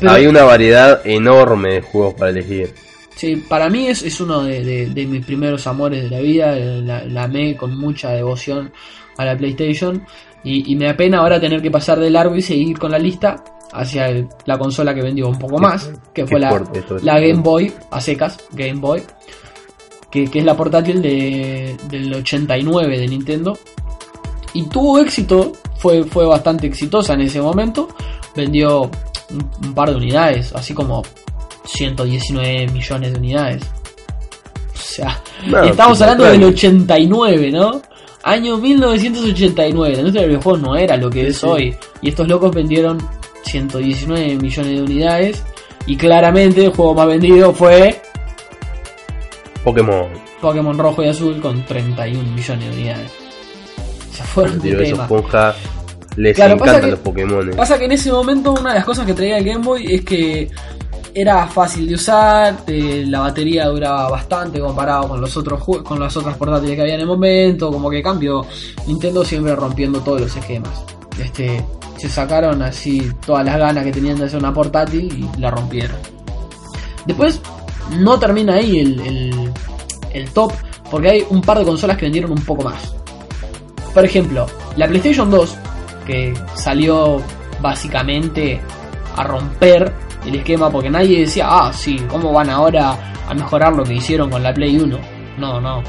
[0.00, 2.72] Pero- Hay una variedad enorme de juegos para elegir.
[3.14, 6.56] Sí, para mí es, es uno de, de- de mis primeros amores de la vida.
[6.56, 8.72] La, la amé con mucha devoción
[9.16, 10.04] a la PlayStation.
[10.44, 12.98] Y, y me da pena ahora tener que pasar de largo y seguir con la
[12.98, 13.42] lista
[13.72, 16.50] hacia el- la consola que vendió un poco más, que fue la,
[17.18, 19.02] Game Boy, a secas, Game Boy,
[20.10, 23.58] que, que es la portátil de, del 89 de Nintendo.
[24.54, 27.88] y tuvo éxito, fue, fue bastante exitosa en ese momento,
[28.36, 31.02] vendió un, un par de unidades, así como
[31.64, 33.62] 119 millones de unidades.
[34.72, 37.82] O sea, No, estamos hablando del 89, ¿no?
[38.28, 41.46] Año 1989, la industria del videojuego no era lo que es sí.
[41.46, 41.76] hoy.
[42.02, 42.98] Y estos locos vendieron
[43.44, 45.42] 119 millones de unidades.
[45.86, 48.02] Y claramente el juego más vendido fue
[49.62, 50.08] Pokémon.
[50.40, 53.10] Pokémon Rojo y Azul con 31 millones de unidades.
[54.12, 55.02] Se fueron de tema.
[55.04, 55.54] esponja.
[56.16, 57.50] Les Claro, encantan que- los Pokémon.
[57.56, 60.04] Pasa que en ese momento una de las cosas que traía el Game Boy es
[60.04, 60.50] que
[61.18, 66.36] era fácil de usar, la batería duraba bastante comparado con los otros con las otras
[66.36, 68.44] portátiles que había en el momento, como que cambió
[68.86, 70.84] Nintendo siempre rompiendo todos los esquemas.
[71.18, 71.64] Este,
[71.96, 75.96] se sacaron así todas las ganas que tenían de hacer una portátil y la rompieron.
[77.06, 77.40] Después
[77.98, 79.50] no termina ahí el-
[80.12, 80.52] el top,
[80.90, 82.94] porque hay un par de consolas que vendieron un poco más.
[83.94, 84.44] Por ejemplo,
[84.76, 85.56] la PlayStation 2,
[86.06, 87.22] que salió
[87.62, 88.60] básicamente
[89.16, 89.90] a romper
[90.26, 94.28] el esquema porque nadie decía, ah, sí, ¿cómo van ahora a mejorar lo que hicieron
[94.30, 94.98] con la Play 1?
[95.38, 95.80] No, no.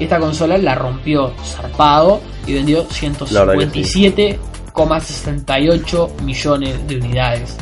[0.00, 2.86] Esta consola la rompió zarpado y vendió
[3.30, 7.58] La verdad que 157,68 millones de unidades.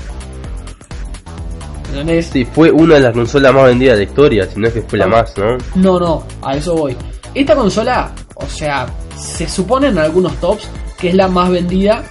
[1.88, 2.26] ¿Entendés?
[2.26, 4.82] Sí, fue una de las consolas más vendidas de la historia, si no es que
[4.82, 5.58] fue la más, ¿no?
[5.74, 6.96] No, no, a eso voy.
[7.34, 12.04] Esta consola, o sea, se supone en algunos tops que es la más vendida.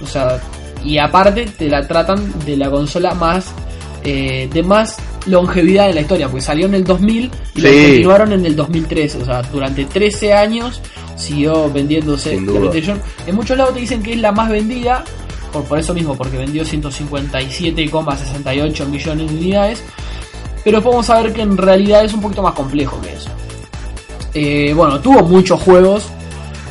[0.00, 0.40] O sea,
[0.84, 3.46] y aparte te la tratan de la consola más
[4.02, 7.82] eh, de más longevidad en la historia, porque salió en el 2000 y la Sí.
[7.88, 9.18] continuaron en el 2013.
[9.18, 10.80] O sea, durante 13 años
[11.16, 12.34] siguió vendiéndose.
[13.26, 15.04] En muchos lados te dicen que es la más vendida,
[15.52, 19.82] por, por eso mismo, porque vendió 157,68 millones de unidades.
[20.64, 23.30] Pero podemos saber que en realidad es un poquito más complejo que eso.
[24.34, 26.04] Eh, bueno, tuvo muchos juegos.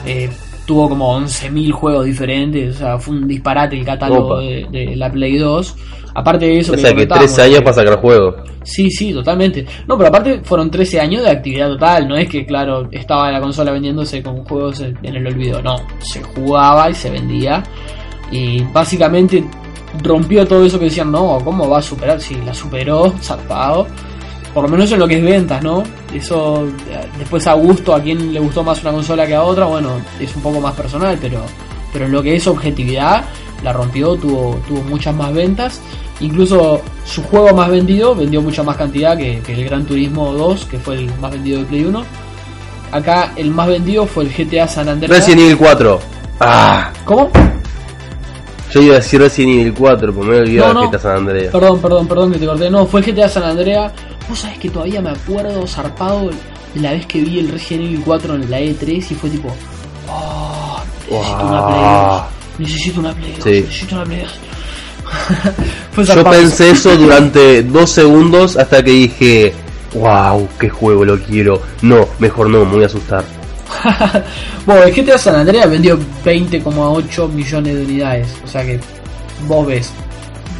[0.05, 0.29] eh,
[0.69, 2.75] tuvo como 11.000 juegos diferentes.
[2.75, 5.75] O sea, fue un disparate el catálogo de, de la Play 2.
[6.13, 8.35] Aparte de eso, O sea que comentábamos, 13 años que- para sacar juego.
[8.63, 9.65] Sí, sí, totalmente.
[9.87, 12.07] No, pero aparte fueron 13 años de actividad total.
[12.07, 15.59] No es que, claro, estaba la consola vendiéndose con juegos en en el olvido.
[15.63, 17.63] No, se jugaba y se vendía.
[18.31, 19.43] Y básicamente
[20.03, 22.21] rompió todo eso que decían, no, ¿cómo va a superar?
[22.21, 23.87] Sí, la superó, zarpado.
[24.53, 25.83] Por lo menos en lo que es ventas, ¿no?
[26.13, 26.67] Eso,
[27.17, 30.35] después a gusto, a quien le gustó más una consola que a otra, bueno, es
[30.35, 31.41] un poco más personal, pero,
[31.93, 33.25] pero en lo que es objetividad,
[33.63, 35.81] la rompió, tuvo, tuvo muchas más ventas.
[36.19, 40.65] Incluso su juego más vendido vendió mucha más cantidad que, que el Gran Turismo 2,
[40.65, 42.03] que fue el más vendido de Play 1.
[42.91, 45.11] Acá el más vendido fue el GTA San Andreas.
[45.11, 45.99] Resident Evil 4.
[46.39, 47.29] Ah, ¿Cómo?
[48.71, 51.51] yo iba a decir Resident Evil 4, pero me he olvidado No, está San Andreas.
[51.51, 52.69] Perdón, perdón, perdón que te corté.
[52.69, 53.91] No, fue el GTA San Andreas.
[54.29, 56.29] Vos sabés que todavía me acuerdo zarpado
[56.75, 59.49] la vez que vi el Resident Evil 4 en la E3 y fue tipo,
[60.07, 62.59] oh, necesito una Play 2.
[62.59, 63.43] Necesito una Play 2.
[63.43, 63.49] Sí.
[63.49, 64.39] Necesito una Play 2.
[65.91, 69.53] fue Yo pensé eso durante dos segundos hasta que dije,
[69.93, 71.61] wow, qué juego lo quiero.
[71.81, 73.23] No, mejor no, me voy a asustar.
[74.65, 78.27] bueno, el GTA San Andreas vendió 20,8 millones de unidades.
[78.43, 78.79] O sea que
[79.47, 79.91] vos ves,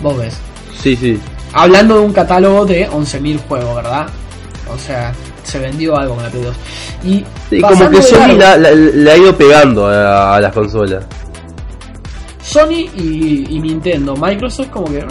[0.02, 0.38] vos ves.
[0.82, 1.20] Sí, sí.
[1.54, 4.08] Hablando de un catálogo de 11.000 juegos, ¿verdad?
[4.74, 5.12] O sea,
[5.44, 6.56] se vendió algo con la Play 2.
[7.04, 11.04] Y Sí, como que Sony la, la- le ha ido pegando a, a las consolas.
[12.42, 15.06] Sony y, y Nintendo, Microsoft como que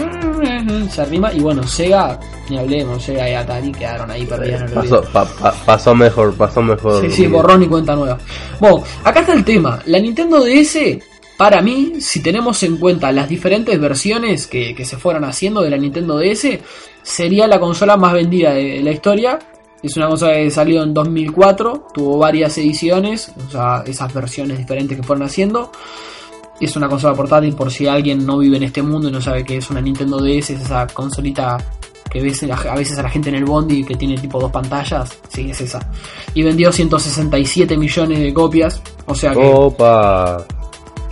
[0.90, 2.18] se arrima y bueno, Sega,
[2.48, 5.26] ni hablemos, Sega y Atari quedaron ahí perdidas el Pasó, pa-
[5.64, 7.00] pasó mejor, pasó mejor.
[7.02, 8.18] Sí, sí, borrón y cuenta nueva.
[8.58, 9.78] Bueno, acá está el tema.
[9.86, 10.98] La Nintendo DS,
[11.38, 15.70] para mí, si tenemos en cuenta las diferentes versiones que, que se fueron haciendo de
[15.70, 16.58] la Nintendo DS,
[17.00, 19.38] sería la consola más vendida de la historia.
[19.80, 24.96] Es una consola que salió en 2004, tuvo varias ediciones, o sea, esas versiones diferentes
[24.96, 25.70] que fueron haciendo.
[26.60, 29.44] Es una consola portátil por si alguien no vive en este mundo y no sabe
[29.44, 31.56] qué es una Nintendo DS, es esa consolita
[32.10, 35.16] que ves a veces a la gente en el bondi que tiene tipo dos pantallas.
[35.28, 35.88] Sí, es esa.
[36.34, 38.82] Y vendió 167 millones de copias.
[39.06, 40.44] O sea que Opa.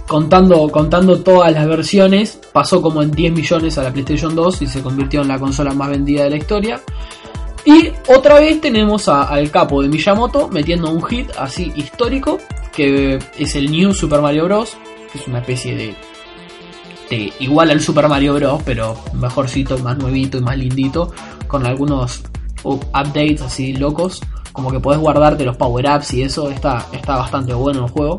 [0.09, 4.67] Contando, contando todas las versiones, pasó como en 10 millones a la PlayStation 2 y
[4.67, 6.81] se convirtió en la consola más vendida de la historia.
[7.65, 12.39] Y otra vez tenemos a- al capo de Miyamoto metiendo un hit así histórico,
[12.73, 14.77] que es el New Super Mario Bros.,
[15.13, 15.95] que es una especie de,
[17.11, 21.13] de igual al Super Mario Bros., pero mejorcito, más nuevito y más lindito,
[21.49, 22.23] con algunos
[22.63, 24.21] up- updates así locos,
[24.57, 28.19] como que podés guardarte los power-ups y eso, está, está bastante bueno el juego.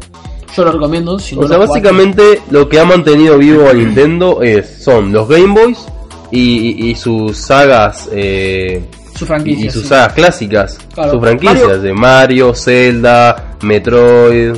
[0.56, 1.20] Yo lo recomiendo.
[1.20, 1.82] Si no O sea, lo jugaste.
[1.90, 5.86] básicamente lo que ha mantenido vivo a Nintendo es, son los Game Boys
[6.32, 6.40] y,
[6.86, 8.86] y- y sus sagas eh,
[9.16, 9.66] su franquicia.
[9.66, 9.88] y sus sí.
[9.90, 11.12] sagas clásicas, Claro.
[11.12, 14.54] sus franquicias Mario- de Mario, Zelda, Metroid.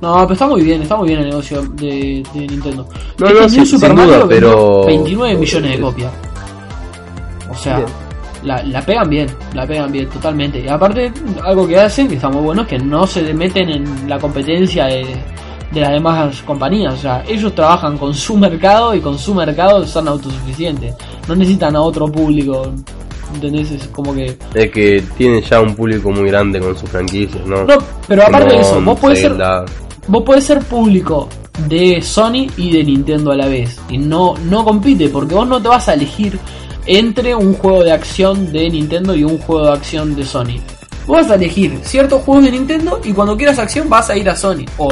[0.00, 2.86] No, pero está muy bien, está muy bien el negocio de, de Nintendo.
[3.18, 6.12] No, Este no, sin- Super sin Mario duda, vendió pero- 29 millones de copias.
[7.50, 7.88] O sea, Bien.
[8.46, 10.60] La, la pegan bien, la pegan bien, totalmente.
[10.60, 11.12] Y aparte,
[11.44, 14.86] algo que hacen, que está muy bueno, es que no se meten en la competencia
[14.86, 15.04] de,
[15.72, 16.94] de las demás compañías.
[16.94, 20.94] O sea, ellos trabajan con su mercado y con su mercado son autosuficientes.
[21.28, 22.72] No necesitan a otro público.
[23.34, 23.72] ¿Entendés?
[23.72, 24.38] Es como que.
[24.54, 27.64] Es que tiene ya un público muy grande con sus franquicias, ¿no?
[27.64, 27.74] No,
[28.06, 29.36] pero aparte de eso, vos podés ser
[30.06, 31.28] vos podés ser público
[31.66, 33.80] de Sony y de Nintendo a la vez.
[33.88, 36.38] Y no, no compite, porque vos no te vas a elegir
[36.86, 40.60] entre un juego de acción de Nintendo y un juego de acción de Sony.
[41.06, 44.28] Vos vas a elegir ciertos juegos de Nintendo y cuando quieras acción vas a ir
[44.28, 44.64] a Sony.
[44.78, 44.90] O,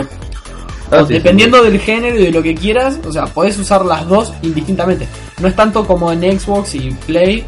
[0.91, 3.85] Ah, o sí, dependiendo del género y de lo que quieras, o sea, podés usar
[3.85, 5.09] las dos indistintamente.
[5.41, 7.45] No es tanto como en Xbox y Play,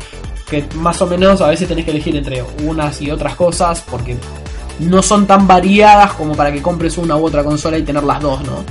[0.49, 4.17] que más o menos a veces tenés que elegir entre unas y otras cosas, porque
[4.81, 8.21] no son tan variadas como para que compres una u otra consola y tener las
[8.21, 8.65] dos, ¿no?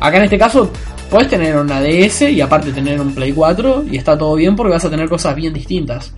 [0.00, 0.70] Acá en este caso
[1.12, 4.72] puedes tener una DS y aparte tener un Play 4 y está todo bien porque
[4.72, 6.14] vas a tener cosas bien distintas.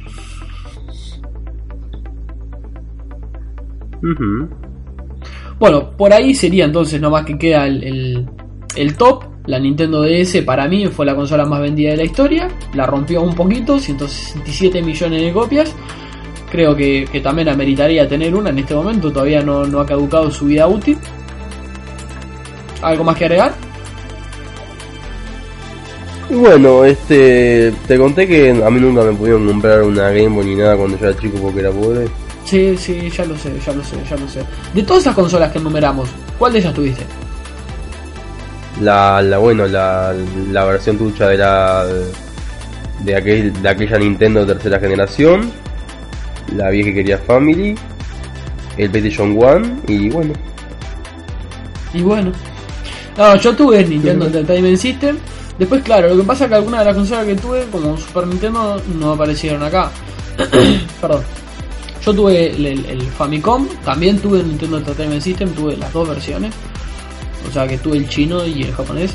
[5.59, 8.30] Bueno, por ahí sería entonces nomás que queda el, el-
[8.76, 9.24] el top.
[9.47, 12.49] La Nintendo DS para mí fue la consola más vendida de la historia.
[12.72, 15.74] La rompió un poquito, 167 millones de copias.
[16.51, 19.12] Creo que, que también ameritaría tener una en este momento.
[19.12, 20.97] Todavía no, no ha caducado su vida útil.
[22.80, 23.53] ¿Algo más que agregar?
[26.31, 30.47] Y bueno, este, te conté que a mí nunca me pudieron comprar una Game Boy
[30.47, 32.07] ni nada cuando yo era chico porque era pobre.
[32.45, 34.41] Sí, sí, ya lo sé, ya lo sé, ya lo sé.
[34.75, 36.09] De todas esas consolas que enumeramos,
[36.39, 37.05] ¿cuál de ellas tuviste?
[38.81, 40.14] La, la bueno, la,
[40.51, 41.87] la versión trucha de la
[43.01, 45.51] de, aquel, de aquella Nintendo de tercera generación,
[46.55, 47.75] la vieja que quería Family,
[48.77, 50.33] el PlayStation 1 y bueno,
[51.93, 52.33] Y bueno.
[53.16, 55.16] No, yo tuve el Nintendo Entertainment System.
[55.59, 58.26] Después, claro, lo que pasa es que algunas de las consolas que tuve, como Super
[58.26, 59.90] Nintendo, no aparecieron acá.
[61.00, 61.22] Perdón.
[62.05, 66.09] Yo tuve el, el- el Famicom, también tuve el Nintendo Entertainment System, tuve las dos
[66.09, 66.52] versiones.
[67.48, 69.12] O sea que tuve el chino y el japonés.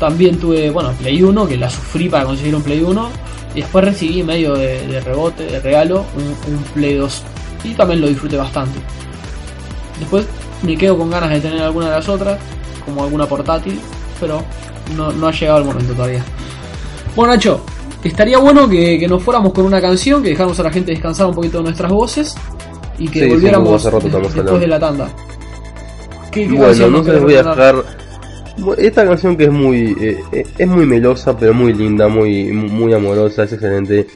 [0.00, 3.08] También tuve, bueno, Play 1, que la sufrí para conseguir un Play 1.
[3.54, 7.22] Y después recibí medio de, de rebote, de regalo, un, un Play 2.
[7.64, 8.80] Y también lo disfruté bastante.
[10.00, 10.26] Después
[10.62, 12.38] me quedo con ganas de tener alguna de las otras,
[12.84, 13.78] como alguna portátil,
[14.18, 14.42] pero
[14.96, 16.24] no, no ha llegado el momento todavía.
[17.16, 17.64] Bueno, Nacho,
[18.02, 21.26] estaría bueno que, que nos fuéramos con una canción, que dejáramos a la gente descansar
[21.26, 22.34] un poquito de nuestras voces
[22.98, 24.58] y que Sí, volviéramos rato después hablando.
[24.58, 25.08] de la tanda.
[26.30, 27.76] ¿Qué, qué bueno, no se les voy a dejar
[28.78, 32.92] esta canción que es muy eh, eh, es muy melosa pero muy linda, muy muy
[32.92, 34.06] amorosa, es excelente.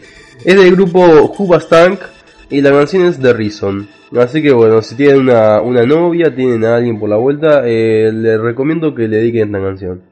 [0.44, 1.00] Es del grupo
[1.36, 2.00] Hubastank
[2.50, 3.88] y la canción es The Reason.
[4.18, 8.10] Así que bueno, si tienen una, una novia, tienen a alguien por la vuelta, eh,
[8.12, 10.02] les recomiendo que le dediquen esta canción.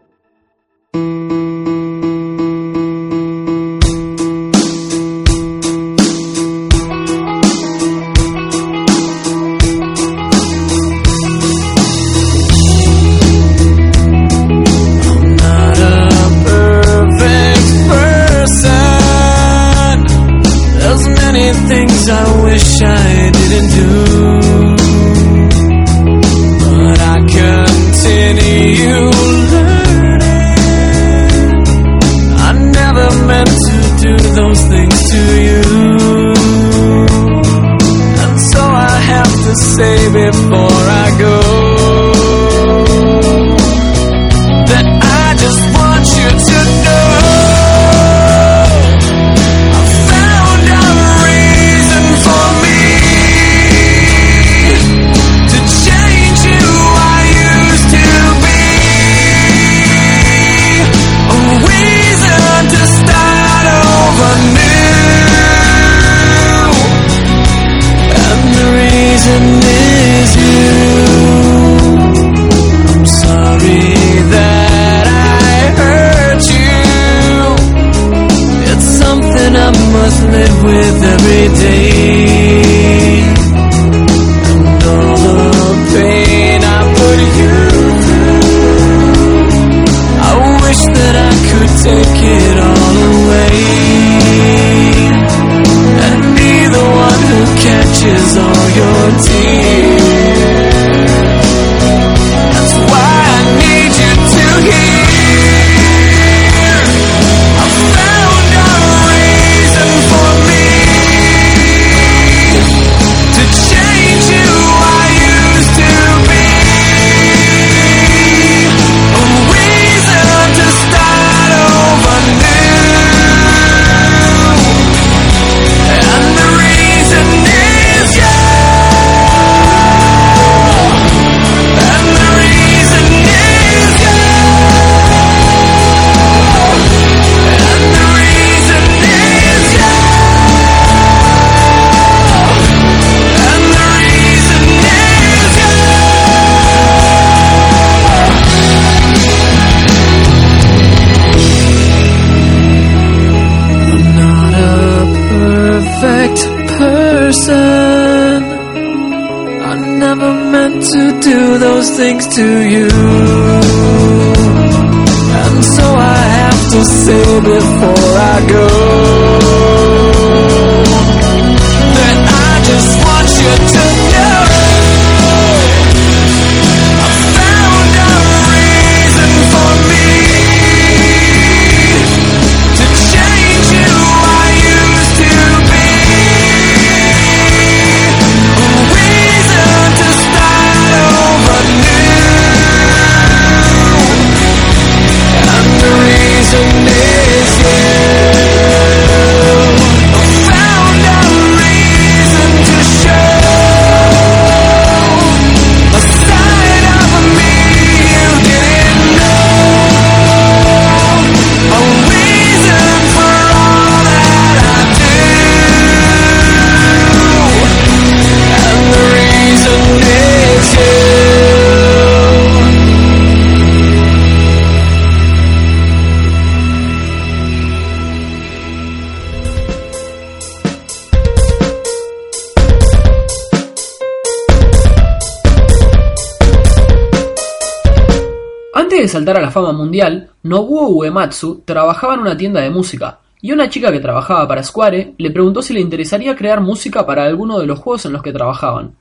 [239.97, 244.62] Mundial, Nobuo Uematsu trabajaba en una tienda de música, y una chica que trabajaba para
[244.62, 248.22] Square le preguntó si le interesaría crear música para alguno de los juegos en los
[248.22, 248.94] que trabajaban.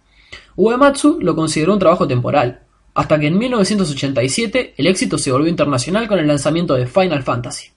[0.55, 2.61] Uematsu lo consideró un trabajo temporal,
[2.93, 7.71] hasta que en 1987 el éxito se volvió internacional con el lanzamiento de Final Fantasy.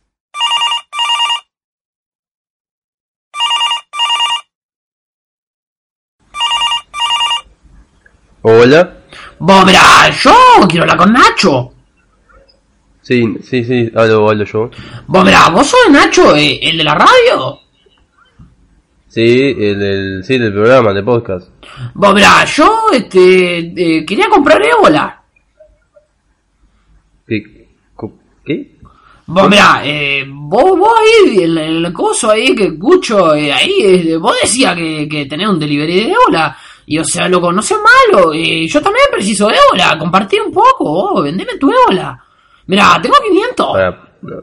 [8.43, 8.95] Hola.
[9.41, 9.64] Vos,
[10.23, 11.78] yo quiero hablar con Nacho.
[13.09, 14.71] Sí, sí, sí, hablo, hablo yo.
[15.07, 17.59] Vos, mirá, vos sos Nacho, eh, el de la radio.
[19.07, 21.49] Sí, el del, sí, del programa, de podcast.
[21.95, 25.23] Vos, mirá, yo este, eh, quería comprar ébola.
[27.27, 27.69] ¿Qué?
[28.45, 28.77] ¿Qué?
[29.25, 34.19] Vos, mirá, eh, vos, vos ahí, el, el coso ahí que escucho, eh, ahí, eh,
[34.19, 36.55] vos decías que, que tenés un delivery de ébola.
[36.85, 40.85] Y o sea, loco, no seas malo, eh, yo también preciso ébola, compartí un poco,
[40.85, 42.23] vos, vendeme tu ébola.
[42.69, 43.73] Mirá, tengo 500.
[43.73, 44.37] Para, no.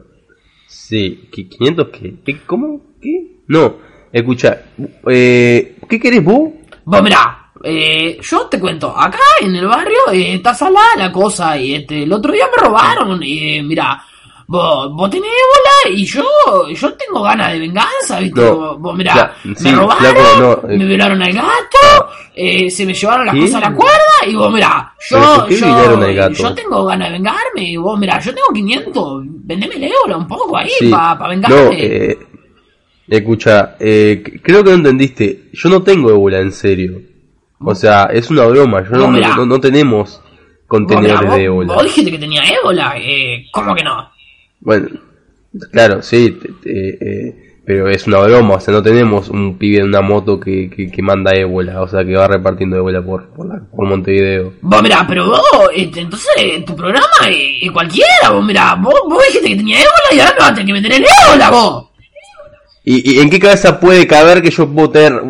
[0.66, 2.14] Sí, ¿qué- ¿500 qué?
[2.24, 2.38] ¿Qué?
[2.46, 2.80] ¿Cómo?
[3.00, 3.38] ¿Qué?
[3.48, 3.76] No,
[4.12, 4.62] escucha,
[5.08, 6.50] eh, ¿qué querés vos?
[6.84, 11.56] Vos, mirá, eh, yo te cuento, acá en el barrio eh, está salada la cosa
[11.58, 14.02] y este, el otro día me robaron y eh, mirá,
[14.48, 16.22] vos, vos tenés ébola y yo,
[16.68, 18.40] yo tengo ganas de venganza, ¿viste?
[18.40, 20.78] No, vos, vos, mirá, ya, me sí, robaron, no, eh.
[20.78, 23.40] me violaron al gato, eh, se me llevaron las ¿Qué?
[23.42, 27.62] cosas a la cuerda y vos, mirá, ¿Pero yo, yo, yo tengo ganas de vengarme
[27.70, 30.88] y vos, mirá, yo tengo 500, vendeme el ébola un poco ahí Sí.
[30.90, 31.56] para pa vengarme.
[31.56, 32.18] No, eh,
[33.08, 35.44] escucha, eh, creo que no entendiste.
[35.52, 37.00] Yo no tengo ébola en serio.
[37.60, 38.82] O sea, es una broma.
[38.82, 41.74] Yo no, No, no, tenemos mirá, contenedores vos- de ébola.
[41.74, 44.10] vos dijiste que tenía ébola, eh, ¿cómo que no?
[44.60, 44.88] Bueno,
[45.72, 46.98] claro, sí, te- te-
[47.28, 48.54] eh, pero es una broma.
[48.54, 51.82] O sea, no tenemos un pibe en una moto que, que, que manda ébola.
[51.82, 54.52] O sea, que va repartiendo ébola por, por, la- por Montevideo.
[54.60, 55.42] Vos mirá, pero vos,
[55.74, 60.20] este, entonces tu programa es cualquiera, vos mirá, vos, vos dijiste que tenía ébola y
[60.20, 61.86] ahora me vas a tener que vender el ébola, vos.
[62.84, 65.20] ¿Y, y en qué cabeza puede caber que yo puedo tener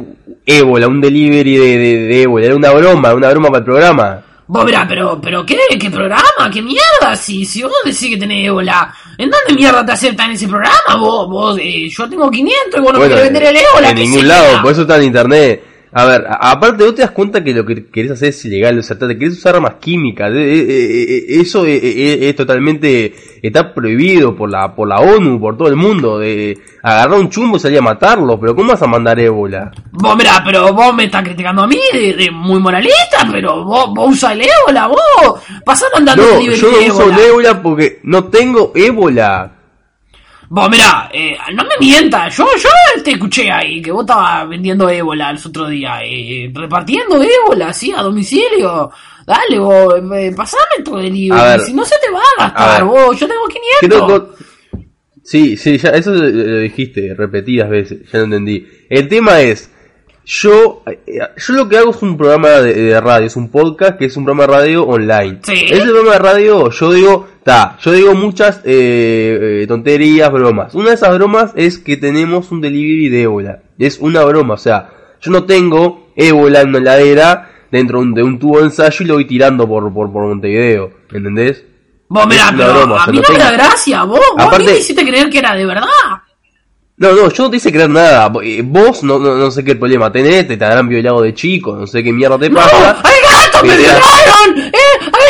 [0.44, 2.44] ébola, un delivery de, de, de ébola?
[2.46, 4.22] Era una broma, una broma para el programa.
[4.48, 5.58] Vos mirá, pero, pero ¿qué?
[5.78, 6.48] ¿Qué programa?
[6.52, 7.16] ¿Qué mierda?
[7.16, 10.96] Si, si vos decís que tenés ébola, ¿en dónde mierda te aceptan ese programa?
[10.98, 13.90] Vos, vos, eh, yo tengo 500 y vos no Bueno, querés vender el ébola.
[13.90, 15.64] en ¿qué ningún sé, lado, por eso está en internet.
[15.98, 18.82] A ver, aparte vos te das cuenta que lo que querés hacer es ilegal, o
[18.82, 24.50] sea, te querés usar armas químicas, eh, eh, eh, eso es, totalmente, está prohibido por
[24.50, 27.82] la por la ONU, por todo el mundo, de agarrar un chumbo y salir a
[27.82, 29.70] matarlo, pero ¿cómo vas a mandar ébola?
[29.92, 33.86] Vos mirá, pero vos me estás criticando a mí de, de muy moralista, pero vos,
[33.94, 35.00] vos usás el ébola, vos
[35.64, 37.16] pasás andando No, delivery yo no uso ébola.
[37.16, 39.55] el ébola porque no tengo ébola.
[40.48, 42.68] Vos, mirá, eh, no me mientas, yo, yo
[43.02, 47.92] te escuché ahí que vos estabas vendiendo ébola el otro día, eh, repartiendo ébola, así,
[47.92, 48.90] a domicilio.
[49.26, 53.26] Dale, vos, eh, pasame tu delivery, si no se te va a gastar, vos, yo
[53.26, 53.42] tengo
[53.80, 54.06] 500.
[54.06, 54.46] Creo que-
[55.24, 58.64] Sí, sí, ya, eso lo dijiste repetidas veces, ya lo entendí.
[58.88, 59.68] El tema es,
[60.24, 61.00] yo, eh,
[61.36, 64.16] yo lo que hago es un programa de, de radio, es un podcast que es
[64.16, 65.40] un programa de radio online.
[65.42, 65.66] Sí.
[65.68, 70.74] Ese programa de radio, yo digo, ta, yo digo muchas eh, eh, tonterías, bromas.
[70.74, 73.60] Una de esas bromas es que tenemos un delivery de ébola.
[73.78, 74.90] Es una broma, o sea,
[75.20, 79.14] yo no tengo ébola en una heladera dentro de un tubo de ensayo y lo
[79.14, 81.64] voy tirando por, por, por Montevideo, ¿entendés?
[82.08, 84.64] Vos, mirá, pero broma, a mí no me da gracia, vos, vos a mí Aparte-
[84.72, 85.86] me hiciste creer que era de verdad.
[86.98, 88.32] No, no, yo no te hice creer nada.
[88.42, 91.76] Eh, Vos no, no, no sé qué problema tenés, te, te habrán violado de chico,
[91.76, 92.56] no sé qué mierda te ¡No!
[92.56, 92.90] pasa.
[92.92, 94.58] ¡Al gato me violaron!
[94.58, 94.72] ¡Eh!
[95.04, 95.26] ¡Al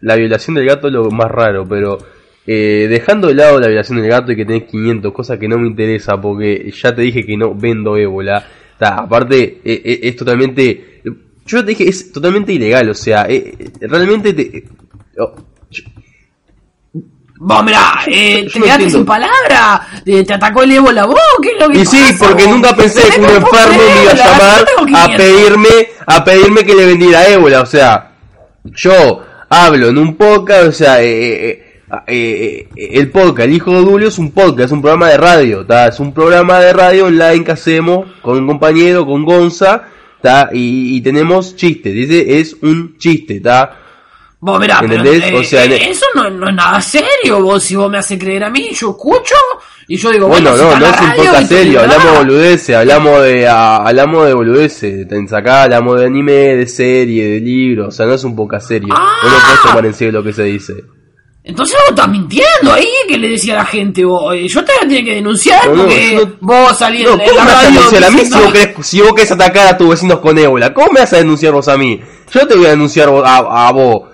[0.00, 1.98] La violación del gato es lo más raro, pero
[2.46, 5.58] eh, dejando de lado la violación del gato y que tenés 500, cosas que no
[5.58, 8.46] me interesa porque ya te dije que no vendo ébola.
[8.78, 11.02] Ta, aparte, eh, eh, es totalmente.
[11.46, 14.64] Yo te dije, es totalmente ilegal, o sea, eh, eh, realmente te.
[15.16, 15.34] yo-
[17.42, 21.58] Vos, mirá, eh, te quedaste sin palabra, eh, te atacó el ébola vos, ¿qué es
[21.58, 22.52] lo que Y sí, pasa, porque vos?
[22.54, 25.16] nunca pensé que un enfermo me iba a llamar a 500.
[25.16, 25.68] pedirme,
[26.06, 28.10] a pedirme que le vendiera ébola, o sea,
[28.64, 31.66] yo hablo en un podcast, o sea, eh, eh,
[32.08, 35.16] eh, eh, el podcast, el hijo de Dulio es un podcast, es un programa de
[35.16, 35.88] radio, ¿tá?
[35.88, 39.84] es un programa de radio online que hacemos con un compañero, con Gonza,
[40.20, 40.50] ¿tá?
[40.52, 43.78] Y, y tenemos chistes, dice, es un chiste, ¿está?
[44.42, 47.62] Vos, mirá, pero, eh, O sea, eh, en- eso no, no es nada serio, vos,
[47.62, 49.34] si vos me haces creer a mí, yo escucho,
[49.86, 52.76] y yo digo, Bueno, bueno, no, no es un podcast serio, hablamos de ah, boludeces,
[52.76, 57.88] hablamos de, a- hablamos de boludeces, te acá hablamos de anime, de serie, de libros,
[57.88, 59.12] o sea, no es un podcast serio, Ah.
[59.22, 60.74] no lo puedes tomar en serio lo que se dice.
[61.42, 64.72] Entonces vos estás mintiendo ahí, que le decía a la gente, vos, eh, yo te
[64.72, 67.44] voy a tener que denunciar No, porque no- vos salís No, en, en ¿cómo la
[67.44, 69.76] me vas a radio denunciar a mí si vos, querés, si vos querés atacar a
[69.76, 70.72] tus vecinos con ébola?
[70.72, 72.00] ¿Cómo me vas a denunciar vos a mí?
[72.32, 74.09] Yo te voy a denunciar a, a vos.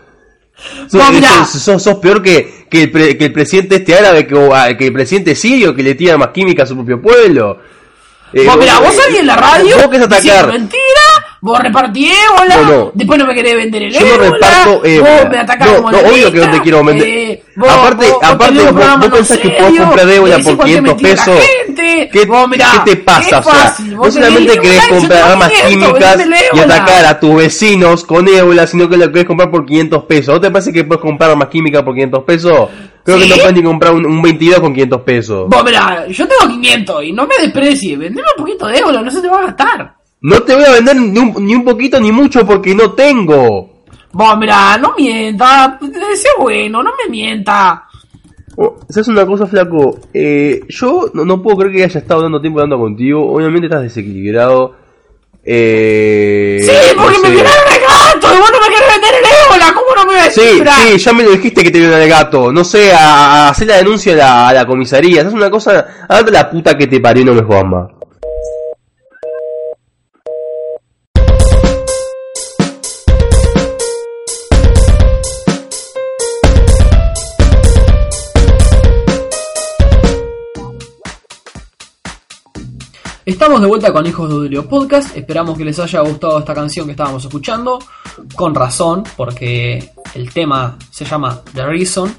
[0.91, 1.45] Sos, No, mirá.
[1.45, 4.87] sos- sos- sos peor que, que, el pre- que el presidente este árabe, que, que
[4.87, 7.59] el presidente sirio que le tira más química a su propio pueblo.
[8.33, 10.49] Eh, Vos, mirá, vos eh, salís en la radio Vos atacar.
[10.49, 10.83] mentira,
[11.41, 12.93] vos repartí ébola, No, no.
[12.93, 15.21] después no me querés vender el Yo no ébola, reparto ébola.
[15.23, 17.09] vos me atacás No, como no, obvio que no te quiero vender.
[17.09, 20.65] eh, vos- Aparte- vos- aparte, vos- no pensás que serio, podés comprar ébola por cuánto
[20.65, 21.45] 500 mentira la pesos.
[21.77, 22.09] Gente.
[22.13, 23.39] ¿Qué, Vos, mirá, qué te pasa?
[23.39, 27.21] es O sea, no vos solamente tenés querés comprar armas 500, químicas y atacar a
[27.21, 30.35] tus vecinos con ébola, sino que lo querés comprar por 500 pesos.
[30.35, 32.69] ¿No te parece que puedes comprar armas químicas por 500 pesos?
[33.05, 35.49] Creo que no puedes ni comprar un, un 22 con 500 pesos.
[35.49, 39.11] Vos, mirá, yo tengo 500 y no me desprecies, vendeme un poquito de ébola, no
[39.11, 39.95] se te va a gastar.
[40.23, 43.77] No te voy a vender ni un, ni un poquito ni mucho porque no tengo.
[44.13, 45.79] Vos, mirá, no mienta,
[46.15, 47.85] sé bueno, no me mienta.
[48.57, 49.99] Oh, ¿Sabes una cosa, flaco?
[50.15, 53.33] Eh, yo no, no puedo creer que haya estado dando tiempo hablando contigo.
[53.33, 54.75] Obviamente estás desequilibrado.
[55.45, 59.25] Eh, Sí, porque no me violaron el gato y vos no me querés vender el
[59.47, 60.41] ébola, ¿cómo no me voy a Sí,
[60.89, 62.51] sí, ya me lo dijiste que te vieron al gato.
[62.53, 62.99] No sé, a,
[63.47, 65.23] a hacer la denuncia a la, a la comisaría.
[65.23, 65.87] Es una cosa.
[66.09, 67.91] Andate la puta que te parió y no me jodas más.
[83.57, 85.17] Estamos de vuelta con Hijos de Udrio Podcast.
[85.17, 87.79] Esperamos que les haya gustado esta canción que estábamos escuchando.
[88.35, 92.15] Con razón, porque el tema se llama The Reason.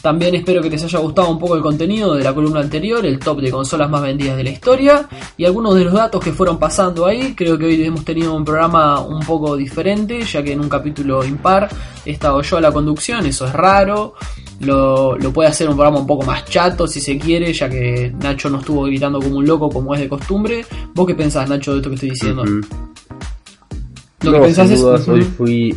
[0.00, 3.18] También espero que les haya gustado un poco el contenido de la columna anterior, el
[3.18, 5.06] top de consolas más vendidas de la historia
[5.36, 7.34] y algunos de los datos que fueron pasando ahí.
[7.36, 11.22] Creo que hoy hemos tenido un programa un poco diferente, ya que en un capítulo
[11.22, 11.68] impar
[12.06, 14.14] he estado yo a la conducción, eso es raro.
[14.62, 18.12] Lo, lo puede hacer un programa un poco más chato si se quiere, ya que
[18.20, 20.64] Nacho no estuvo gritando como un loco como es de costumbre.
[20.94, 22.44] ¿Vos qué pensás, Nacho, de esto que estoy diciendo?
[22.44, 22.60] Lo
[24.32, 24.80] que No, pensás sin es.
[24.82, 25.76] dudas, hoy fui.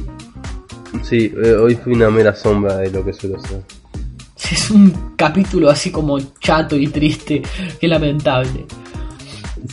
[1.04, 3.62] Sí, eh, hoy fui una mera sombra de lo que suelo ser.
[4.52, 7.42] Es un capítulo así como chato y triste,
[7.82, 8.68] qué lamentable.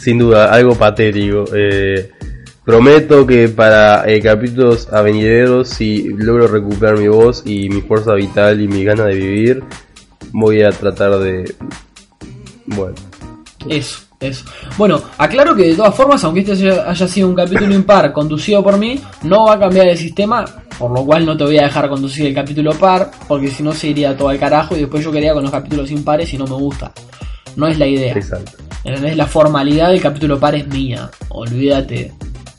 [0.00, 1.44] Sin duda, algo patético.
[1.54, 2.10] Eh,
[2.64, 8.60] prometo que para eh, capítulos avenideros, si logro recuperar mi voz y mi fuerza vital
[8.60, 9.64] y mi ganas de vivir,
[10.32, 11.54] voy a tratar de.
[12.66, 12.94] Bueno,
[13.68, 14.44] Eso, eso.
[14.78, 18.78] Bueno, aclaro que de todas formas, aunque este haya, sido un capítulo impar conducido por
[18.78, 20.44] mí, no va a cambiar el sistema,
[20.78, 23.72] por lo cual no te voy a dejar conducir el capítulo par, porque si no
[23.72, 26.46] se iría todo al carajo y después yo quería con los capítulos impares y no
[26.46, 26.92] me gusta.
[27.56, 28.14] No es la idea.
[28.14, 28.52] exacto.
[28.84, 29.16] ¿Entendés?
[29.16, 31.10] La formalidad del capítulo par es mía.
[31.28, 32.12] Olvídate.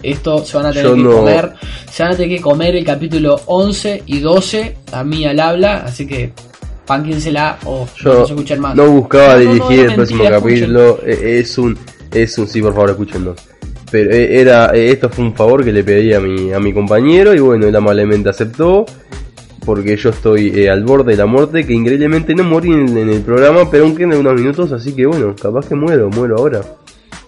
[0.03, 1.53] Esto se van a tener Yo que no- comer.
[1.91, 5.77] Se van a tener que comer el capítulo 11 y 12 a mí al habla.
[5.85, 6.31] Así que
[6.85, 8.75] pánquensela o Yo no se escuchen más.
[8.75, 10.99] no buscaba No, no, no, dirigir el próximo mentira, capítulo.
[11.05, 11.77] eh, Es un,
[12.11, 13.35] es un, sí, por favor, escúchenlo.
[13.89, 16.73] Pero eh, era, eh, esto fue un favor que le pedí a mi, a mi
[16.73, 18.85] compañero y bueno, él amablemente aceptó.
[19.65, 23.09] Porque yo estoy eh, al borde de la muerte, que increíblemente no morí en, en
[23.09, 26.59] el programa, pero aún quedan unos minutos, así que bueno, capaz que muero, muero ahora.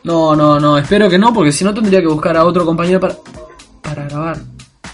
[0.06, 3.00] No, no, no, espero que no, porque si no tendría que buscar a otro compañero
[3.00, 3.16] para,
[3.82, 4.38] para grabar.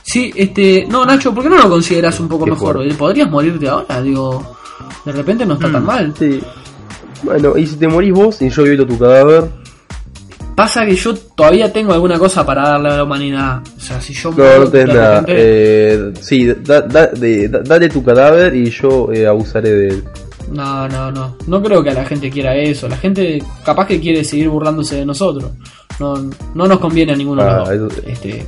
[0.03, 2.79] Sí, este, no, Nacho, ¿por qué no lo consideras un poco mejor?
[2.97, 4.01] ¿Podrías morirte ahora?
[4.01, 4.57] Digo,
[5.05, 5.73] de repente no está Mm.
[5.73, 6.13] tan mal.
[6.17, 6.41] Sí.
[7.23, 9.61] Bueno, y si te morís vos y yo violo tu cadáver,
[10.55, 13.61] Pasa que yo todavía tengo alguna cosa para darle a la humanidad.
[13.77, 15.19] O sea, si yo no, muero no tenés nada.
[15.21, 19.87] repente- Eh, sí, da- da- de- da- dale tu cadáver y yo eh, abusaré de
[19.87, 20.03] él.
[20.51, 21.35] No, no, no.
[21.47, 22.87] No creo que la gente quiera eso.
[22.87, 25.51] La gente capaz que quiere seguir burlándose de nosotros.
[25.99, 26.15] no,
[26.55, 28.03] no nos conviene a ninguno Ah, de los dos.
[28.07, 28.45] Este,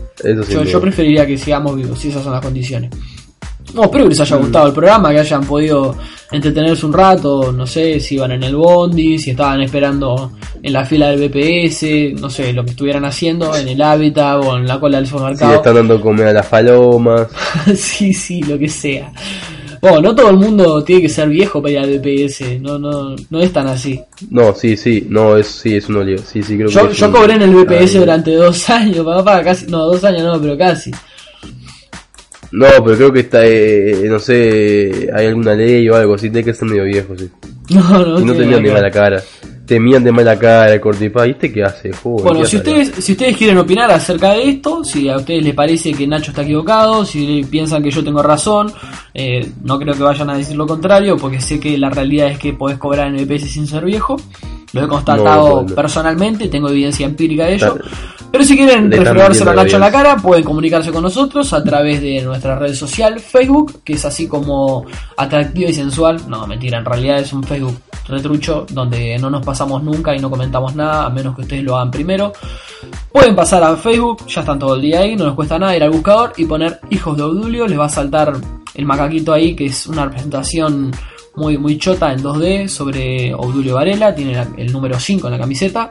[0.49, 2.89] yo, yo preferiría que sigamos vivos, si esas son las condiciones.
[3.75, 4.21] No, espero que les Mm.
[4.23, 5.95] haya gustado el programa, que hayan podido
[6.31, 10.31] entretenerse un rato, no sé, si iban en el bondi, si estaban esperando
[10.61, 14.57] en la fila del BPS, no sé, lo que estuvieran haciendo, en el hábitat o
[14.57, 15.55] en la cola del Si supermercado.
[15.55, 17.27] están dando comer a las palomas.
[17.75, 19.11] sí, sí, lo que sea.
[19.83, 23.17] Bueno, no todo el mundo tiene que ser viejo para ir al BPS, no, no,
[23.29, 23.99] no es tan así.
[24.29, 26.19] No, sí, sí, no, es, sí, es un lío.
[26.19, 29.05] Sí, sí, creo Yo, que yo un- cobré en el BPS Ay, durante dos años,
[29.05, 30.89] papá, casi, no, dos años no, pero casi.
[32.51, 36.45] No, pero creo que está, eh, no sé, hay alguna ley o algo así, tiene
[36.45, 37.29] que ser medio viejo, sí.
[37.73, 39.23] No, no, y no tiene tenían nada de que
[39.63, 39.67] cara.
[39.67, 41.93] Temían de mala cara, el cortipá, ¿viste qué hace?
[41.93, 45.43] Joder, Bueno, ¿qué si ustedes, si ustedes quieren opinar acerca de esto, si a ustedes
[45.43, 48.71] les parece que Nacho está equivocado, si piensan que yo tengo razón,
[49.13, 52.39] eh, no creo que vayan a decir lo contrario, porque sé que la realidad es
[52.39, 54.17] que podés cobrar en el BPS sin ser viejo.
[54.73, 55.75] Lo he constatado No, no.
[55.75, 57.77] personalmente, tengo evidencia empírica de ello.
[58.31, 62.01] Pero si quieren a la Nacho en la cara, pueden comunicarse con nosotros a través
[62.01, 66.19] de nuestra red social Facebook, que es así como atractiva y sensual.
[66.27, 70.31] No, mentira, en realidad es un Facebook retrucho donde no nos pasamos nunca y no
[70.31, 72.33] comentamos nada, a menos que ustedes lo hagan primero.
[73.11, 75.83] Pueden pasar a Facebook, ya están todo el día ahí, no les cuesta nada ir
[75.83, 78.33] al buscador y poner Hijos de Obdulio, les va a saltar
[78.73, 80.91] el macaquito ahí, que es una representación
[81.35, 85.39] muy, muy chota en 2D sobre Obdulio Varela, tiene la- el número 5 en la
[85.39, 85.89] camiseta.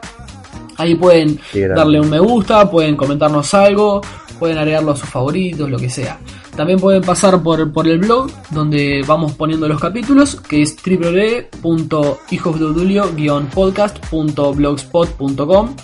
[0.77, 1.39] Ahí pueden
[1.75, 4.01] darle un me gusta, pueden comentarnos algo,
[4.39, 6.17] pueden agregarlo a sus favoritos, lo que sea.
[6.55, 10.75] También pueden pasar por, por el blog donde vamos poniendo los capítulos, que es
[14.43, 15.75] www.hijosdeodulio-podcast.blogspot.com.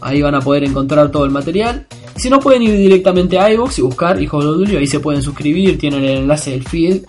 [0.00, 1.86] Ahí van a poder encontrar todo el material.
[2.16, 4.78] Si no, pueden ir directamente a iVoox y buscar Hijos de Odulio.
[4.78, 7.02] Ahí se pueden suscribir, tienen el enlace del feed.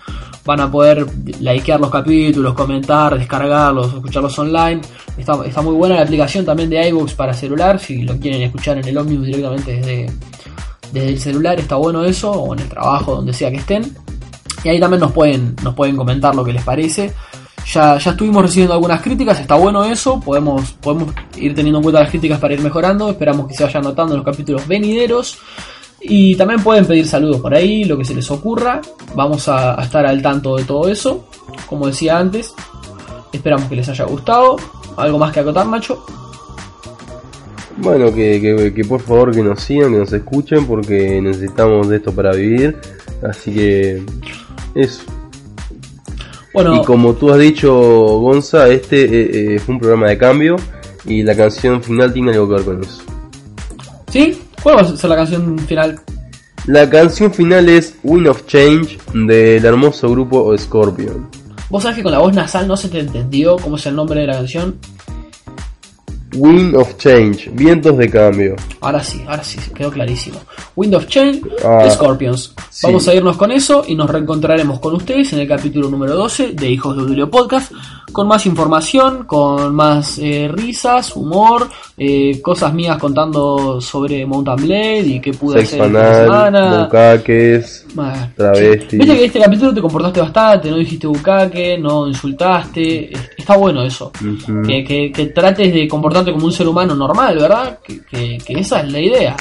[0.48, 1.06] Van a poder
[1.40, 4.80] likear los capítulos, comentar, descargarlos, escucharlos online.
[5.18, 7.78] Está, muy buena la aplicación también de iVoox para celular.
[7.78, 10.10] Si lo quieren escuchar en el Omnibus directamente desde,
[10.90, 12.32] desde el celular, está bueno eso.
[12.32, 13.94] O en el trabajo, donde sea que estén.
[14.64, 17.12] Y ahí también nos pueden, nos pueden comentar lo que les parece.
[17.70, 22.00] Ya, ya estuvimos recibiendo algunas críticas, está bueno eso, podemos, podemos ir teniendo en cuenta
[22.00, 25.38] las críticas para ir mejorando, esperamos que se vayan notando en los capítulos venideros.
[26.00, 28.80] Y también pueden pedir saludos por ahí, lo que se les ocurra.
[29.14, 31.24] Vamos a, a estar al tanto de todo eso.
[31.66, 32.54] Como decía antes,
[33.32, 34.56] esperamos que les haya gustado.
[34.96, 36.04] ¿Algo más que acotar, Nacho?
[37.78, 41.96] Bueno, que, que, que por favor que nos sigan, que nos escuchen, porque necesitamos de
[41.96, 42.76] esto para vivir.
[43.22, 44.02] Así que
[44.74, 45.02] eso.
[46.52, 50.56] Bueno, Y como tú has dicho, Gonza, este eh, eh, fue un programa de cambio
[51.04, 53.02] y la canción final tiene algo que ver con eso.
[54.10, 54.40] ¿sí?
[54.62, 56.00] ¿Cuál va a ser la canción final?
[56.66, 61.28] La canción final es Wind of Change del hermoso grupo Scorpion.
[61.70, 64.20] Vos sabés que con la voz nasal no se te entendió cómo es el nombre
[64.20, 64.76] de la canción.
[66.34, 68.54] Wind of Change, vientos de cambio.
[68.80, 70.38] Ahora sí, ahora sí, quedó clarísimo.
[70.76, 72.54] Wind of Change, Ah, Scorpions.
[72.70, 72.86] sí.
[72.86, 76.52] Vamos a irnos con eso y nos reencontraremos con ustedes en el capítulo número 12
[76.52, 77.72] de Hijos de Udulio Podcast,
[78.12, 85.00] con más información, con más eh, risas, humor, eh, cosas mías contando sobre Mountain Blade
[85.06, 86.84] y qué pude Sex hacer fin de semana.
[86.84, 87.86] Bucaques,
[88.36, 88.98] travestis.
[88.98, 93.12] Viste que en este capítulo te comportaste bastante, no dijiste bucaque, no insultaste.
[93.12, 94.12] Es- Está bueno eso.
[94.66, 97.78] Que, que- que trates de comportarte como un ser humano normal, ¿verdad?
[97.82, 99.36] Que, que- que esa es la idea.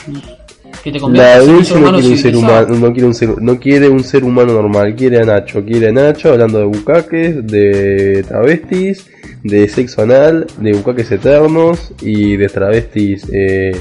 [0.84, 3.42] Que te La en un ser no quiere un ser humano, no quiere un ser,
[3.42, 7.46] no quiere un ser humano normal, quiere a Nacho, quiere a Nacho hablando de bucaques,
[7.48, 9.08] de travestis,
[9.44, 13.72] de sexo anal, de bucaques eternos y de travestis eh,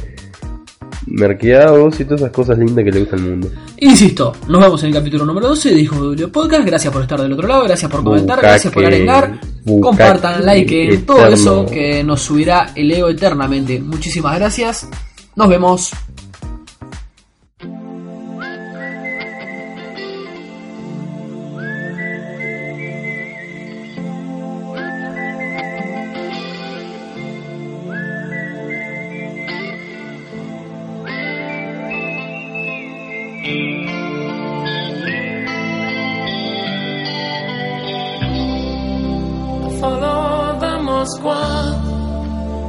[1.07, 3.51] merqueados y todas esas cosas lindas que le gusta al mundo.
[3.79, 6.67] Insisto, nos vemos en el capítulo número 12 de Hijos de Podcast.
[6.67, 9.41] Gracias por estar del otro lado, gracias por comentar, Bucaque, gracias por arengar.
[9.81, 13.81] Compartan, like, todo eso que nos subirá el ego eternamente.
[13.81, 14.89] Muchísimas gracias.
[15.35, 15.93] Nos vemos.